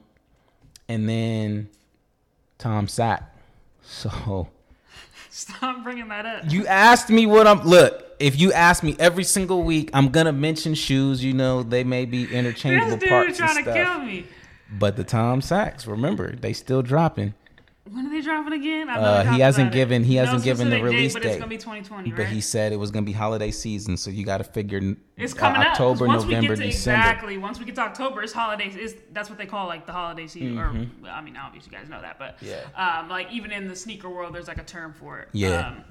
and 0.87 1.07
then 1.09 1.69
Tom 2.57 2.87
Sack. 2.87 3.29
So 3.85 4.47
Stop 5.29 5.83
bringing 5.83 6.07
that 6.07 6.25
up. 6.25 6.43
you 6.51 6.65
asked 6.67 7.09
me 7.09 7.25
what 7.25 7.47
I'm 7.47 7.61
look. 7.63 8.01
If 8.19 8.39
you 8.39 8.53
ask 8.53 8.81
me 8.83 8.95
every 8.99 9.23
single 9.25 9.63
week, 9.63 9.89
I'm 9.93 10.09
gonna 10.09 10.31
mention 10.31 10.73
shoes. 10.73 11.21
You 11.23 11.33
know 11.33 11.63
they 11.63 11.83
may 11.83 12.05
be 12.05 12.23
interchangeable 12.33 12.91
This 12.91 12.99
dude 13.01 13.09
parts 13.09 13.27
and 13.27 13.37
trying 13.49 13.63
to 13.65 13.71
stuff. 13.71 13.75
kill 13.75 13.99
me. 14.05 14.25
But 14.71 14.95
the 14.95 15.03
Tom 15.03 15.41
Sachs, 15.41 15.85
remember, 15.85 16.33
they 16.35 16.53
still 16.53 16.81
dropping. 16.81 17.33
When 17.91 18.07
are 18.07 18.09
they 18.09 18.21
dropping 18.21 18.53
again? 18.53 18.87
I 18.87 18.95
Uh, 18.95 19.33
he 19.33 19.41
hasn't 19.41 19.67
about 19.67 19.75
it. 19.75 19.77
given- 19.77 20.03
he 20.05 20.15
hasn't 20.15 20.41
given 20.43 20.69
the 20.69 20.77
specific 20.77 20.89
date, 20.91 20.95
release 20.95 21.13
but 21.13 21.21
date. 21.23 21.29
It's 21.31 21.37
gonna 21.37 21.49
be 21.49 21.57
2020, 21.57 22.11
right? 22.11 22.17
But 22.17 22.27
he 22.27 22.39
said 22.39 22.71
it 22.71 22.77
was 22.77 22.91
gonna 22.91 23.05
be 23.05 23.11
holiday 23.11 23.51
season, 23.51 23.97
so 23.97 24.09
you 24.09 24.23
got 24.23 24.37
to 24.37 24.45
figure 24.45 24.95
It's 25.17 25.33
uh, 25.33 25.35
coming. 25.37 25.61
'cause 25.61 25.65
October, 25.71 26.07
once 26.07 26.23
November, 26.23 26.51
we 26.53 26.55
get 26.55 26.63
to, 26.63 26.71
December. 26.71 26.99
Exactly. 26.99 27.37
Once 27.37 27.59
we 27.59 27.65
get 27.65 27.75
to 27.75 27.81
October, 27.81 28.23
it's 28.23 28.31
holidays. 28.31 28.77
Is 28.77 28.95
that's 29.11 29.29
what 29.29 29.37
they 29.37 29.45
call 29.45 29.67
like 29.67 29.85
the 29.85 29.91
holiday 29.91 30.27
season? 30.27 30.57
Or 30.57 30.69
I 31.09 31.21
mean, 31.21 31.35
obviously 31.35 31.71
you 31.73 31.77
guys 31.77 31.89
know 31.89 32.01
that, 32.01 32.17
but 32.17 32.37
Mm-hmm. 32.39 32.45
Yeah. 32.77 32.99
um, 33.01 33.09
like 33.09 33.29
even 33.33 33.51
in 33.51 33.67
the 33.67 33.75
sneaker 33.75 34.09
world, 34.09 34.33
there's 34.33 34.47
like 34.47 34.59
a 34.59 34.63
term 34.63 34.93
for 34.93 35.19
it. 35.19 35.27
Yeah. 35.33 35.67
Um, 35.67 35.83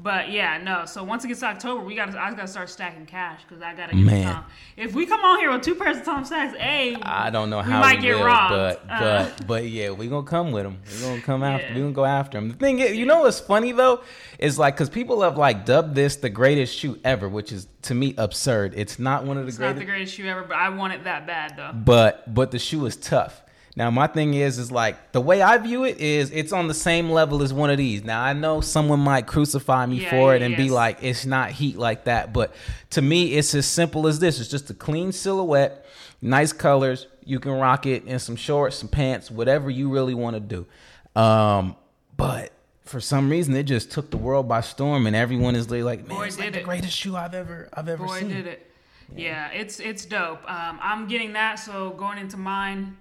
but 0.00 0.30
yeah, 0.30 0.58
no. 0.58 0.84
So 0.86 1.04
once 1.04 1.24
it 1.24 1.28
gets 1.28 1.40
to 1.40 1.46
October, 1.46 1.84
we 1.84 1.94
got 1.94 2.10
to 2.12 2.20
I 2.20 2.30
got 2.30 2.42
to 2.42 2.48
start 2.48 2.68
stacking 2.68 3.06
cash 3.06 3.42
because 3.48 3.62
I 3.62 3.74
got 3.74 3.90
to 3.90 3.96
get 3.96 4.04
Man. 4.04 4.34
Tom. 4.34 4.44
If 4.76 4.92
we 4.92 5.06
come 5.06 5.20
on 5.20 5.38
here 5.38 5.52
with 5.52 5.62
two 5.62 5.74
pairs 5.76 5.98
of 5.98 6.04
Tom 6.04 6.24
Sachs, 6.24 6.54
a 6.58 6.96
I 7.02 7.30
don't 7.30 7.48
know 7.48 7.62
how 7.62 7.78
we 7.78 7.86
might 7.86 7.96
we 7.98 8.02
get 8.02 8.16
will, 8.16 8.26
robbed. 8.26 8.50
but 8.50 8.90
Uh, 8.90 8.98
but 9.38 9.46
but 9.46 9.68
yeah, 9.68 9.90
we 9.92 10.08
gonna 10.08 10.26
come 10.26 10.50
with 10.50 10.64
them. 10.64 10.80
We 10.92 11.00
gonna 11.00 11.20
come 11.22 11.42
after. 11.44 11.68
Yeah. 11.68 11.74
We 11.74 11.80
gonna 11.80 11.92
go 11.92 12.04
after 12.04 12.38
them. 12.38 12.48
The 12.48 12.56
thing 12.56 12.80
is, 12.80 12.96
you 12.96 13.06
know 13.06 13.20
what's 13.20 13.40
funny 13.40 13.72
though, 13.72 14.02
is 14.38 14.58
like 14.58 14.74
because 14.74 14.90
people 14.90 15.22
have 15.22 15.38
like 15.38 15.64
dubbed 15.64 15.94
this 15.94 16.16
the 16.16 16.30
greatest 16.30 16.76
shoe 16.76 16.98
ever, 17.04 17.28
which 17.28 17.52
is 17.52 17.68
to 17.82 17.94
me 17.94 18.14
absurd. 18.18 18.74
It's 18.76 18.98
not 18.98 19.24
one 19.24 19.38
of 19.38 19.44
the 19.44 19.48
it's 19.48 19.58
not 19.58 19.76
the 19.76 19.84
greatest 19.84 20.14
shoe 20.14 20.26
ever, 20.26 20.42
but 20.42 20.56
I 20.56 20.70
want 20.70 20.92
it 20.92 21.04
that 21.04 21.26
bad 21.26 21.56
though. 21.56 21.70
but 21.72 22.34
but 22.34 22.50
the 22.50 22.58
shoe 22.58 22.84
is 22.86 22.96
tough. 22.96 23.42
Now 23.76 23.90
my 23.90 24.06
thing 24.06 24.34
is 24.34 24.58
is 24.58 24.70
like 24.70 25.10
the 25.12 25.20
way 25.20 25.42
I 25.42 25.58
view 25.58 25.84
it 25.84 25.98
is 25.98 26.30
it's 26.30 26.52
on 26.52 26.68
the 26.68 26.74
same 26.74 27.10
level 27.10 27.42
as 27.42 27.52
one 27.52 27.70
of 27.70 27.76
these. 27.78 28.04
Now 28.04 28.22
I 28.22 28.32
know 28.32 28.60
someone 28.60 29.00
might 29.00 29.26
crucify 29.26 29.86
me 29.86 30.02
Yeah, 30.02 30.10
for 30.10 30.34
it 30.34 30.42
and 30.42 30.56
be 30.56 30.70
like 30.70 30.98
it's 31.02 31.26
not 31.26 31.50
heat 31.50 31.76
like 31.76 32.04
that, 32.04 32.32
but 32.32 32.54
to 32.90 33.02
me 33.02 33.34
it's 33.34 33.52
as 33.54 33.66
simple 33.66 34.06
as 34.06 34.20
this. 34.20 34.38
It's 34.40 34.48
just 34.48 34.70
a 34.70 34.74
clean 34.74 35.10
silhouette, 35.10 35.84
nice 36.22 36.52
colors. 36.52 37.08
You 37.24 37.40
can 37.40 37.52
rock 37.52 37.86
it 37.86 38.04
in 38.04 38.18
some 38.20 38.36
shorts, 38.36 38.76
some 38.76 38.88
pants, 38.88 39.28
whatever 39.30 39.70
you 39.70 39.90
really 39.90 40.14
want 40.14 40.34
to 40.36 40.40
do. 40.40 41.20
Um, 41.20 41.74
but 42.16 42.52
for 42.84 43.00
some 43.00 43.28
reason 43.30 43.56
it 43.56 43.64
just 43.64 43.90
took 43.90 44.10
the 44.10 44.16
world 44.18 44.46
by 44.46 44.60
storm 44.60 45.06
and 45.08 45.16
everyone 45.16 45.56
is 45.56 45.68
like, 45.70 46.06
man, 46.06 46.16
Boy, 46.16 46.26
it's 46.26 46.38
like 46.38 46.52
the 46.52 46.60
it. 46.60 46.64
greatest 46.64 46.96
shoe 46.96 47.16
I've 47.16 47.34
ever 47.34 47.68
I've 47.74 47.88
ever 47.88 48.06
Boy, 48.06 48.20
seen. 48.20 48.28
did 48.28 48.46
it. 48.46 48.70
Yeah, 49.16 49.48
it's 49.50 49.80
it's 49.80 50.04
dope. 50.04 50.48
Um, 50.48 50.78
I'm 50.80 51.08
getting 51.08 51.32
that. 51.32 51.56
So 51.56 51.90
going 51.90 52.18
into 52.18 52.36
mine, 52.36 52.96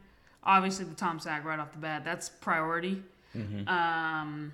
obviously 0.45 0.85
the 0.85 0.95
Tom 0.95 1.19
Sack 1.19 1.45
right 1.45 1.59
off 1.59 1.71
the 1.71 1.77
bat. 1.79 2.03
That's 2.05 2.29
priority. 2.29 3.01
Mm-hmm. 3.35 3.67
Um, 3.67 4.53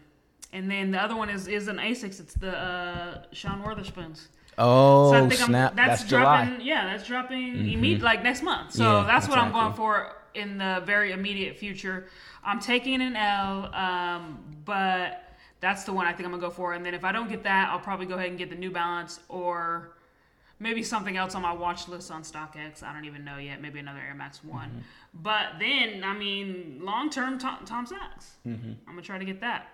and 0.53 0.69
then 0.69 0.91
the 0.91 1.01
other 1.01 1.15
one 1.15 1.29
is 1.29 1.47
is 1.47 1.67
an 1.67 1.77
Asics. 1.77 2.19
It's 2.19 2.33
the 2.33 2.57
uh, 2.57 3.23
Sean 3.31 3.61
Wotherspoons. 3.61 4.27
Oh 4.57 5.11
So 5.11 5.17
I 5.17 5.29
think 5.29 5.33
snap! 5.33 5.71
I'm, 5.71 5.75
that's, 5.75 6.01
that's 6.01 6.09
dropping. 6.09 6.45
July. 6.45 6.57
Mm-hmm. 6.57 6.67
Yeah, 6.67 6.85
that's 6.85 7.07
dropping 7.07 7.55
imme- 7.55 8.01
like 8.01 8.23
next 8.23 8.41
month. 8.41 8.73
So 8.73 8.83
Yeah, 8.83 9.03
that's 9.05 9.27
what 9.27 9.37
I'm 9.37 9.51
going 9.51 9.73
for 9.73 10.15
in 10.33 10.57
the 10.57 10.81
very 10.85 11.11
immediate 11.11 11.57
future. 11.57 12.07
I'm 12.43 12.59
taking 12.59 13.01
an 13.01 13.15
L, 13.15 13.73
um, 13.73 14.39
but 14.65 15.23
that's 15.59 15.83
the 15.83 15.93
one 15.93 16.05
I 16.05 16.13
think 16.13 16.25
I'm 16.25 16.31
gonna 16.31 16.41
go 16.41 16.49
for. 16.49 16.73
And 16.73 16.85
then 16.85 16.93
if 16.93 17.03
I 17.03 17.11
don't 17.11 17.29
get 17.29 17.43
that, 17.43 17.69
I'll 17.69 17.79
probably 17.79 18.05
go 18.05 18.15
ahead 18.15 18.29
and 18.29 18.37
get 18.37 18.49
the 18.49 18.55
New 18.55 18.71
Balance 18.71 19.19
or 19.29 19.91
maybe 20.59 20.83
something 20.83 21.17
else 21.17 21.35
on 21.35 21.41
my 21.41 21.53
watch 21.53 21.87
list 21.87 22.11
on 22.11 22.23
StockX. 22.23 22.83
I 22.83 22.93
don't 22.93 23.05
even 23.05 23.23
know 23.23 23.37
yet. 23.37 23.61
Maybe 23.61 23.79
another 23.79 23.99
Air 23.99 24.15
Max 24.15 24.43
One. 24.43 24.69
Mm-hmm. 24.69 24.79
But 25.21 25.47
then, 25.59 26.03
I 26.03 26.13
mean, 26.13 26.79
long 26.81 27.09
term, 27.09 27.39
Tom, 27.39 27.65
Tom 27.65 27.85
Sachs. 27.85 28.37
Mm-hmm. 28.47 28.71
I'm 28.87 28.93
gonna 28.93 29.01
try 29.01 29.17
to 29.17 29.25
get 29.25 29.41
that. 29.41 29.67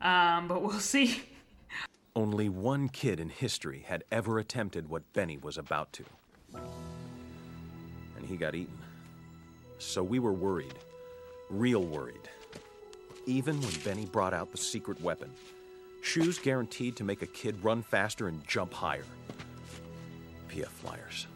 Um, 0.00 0.48
but 0.48 0.62
we'll 0.62 0.78
see. 0.78 1.22
Only 2.16 2.48
one 2.48 2.88
kid 2.88 3.20
in 3.20 3.28
history 3.28 3.84
had 3.86 4.04
ever 4.10 4.38
attempted 4.38 4.88
what 4.88 5.12
Benny 5.12 5.38
was 5.38 5.56
about 5.58 5.92
to. 5.94 6.04
And 8.16 8.26
he 8.26 8.36
got 8.36 8.54
eaten. 8.54 8.76
So 9.78 10.02
we 10.02 10.18
were 10.18 10.32
worried. 10.32 10.74
Real 11.48 11.82
worried. 11.82 12.28
Even 13.26 13.60
when 13.60 13.72
Benny 13.84 14.06
brought 14.06 14.34
out 14.34 14.50
the 14.50 14.58
secret 14.58 15.00
weapon 15.00 15.30
shoes 16.02 16.38
guaranteed 16.38 16.96
to 16.96 17.04
make 17.04 17.22
a 17.22 17.26
kid 17.26 17.62
run 17.62 17.82
faster 17.82 18.28
and 18.28 18.46
jump 18.46 18.72
higher. 18.72 19.04
PF 20.50 20.66
Flyers. 20.66 21.29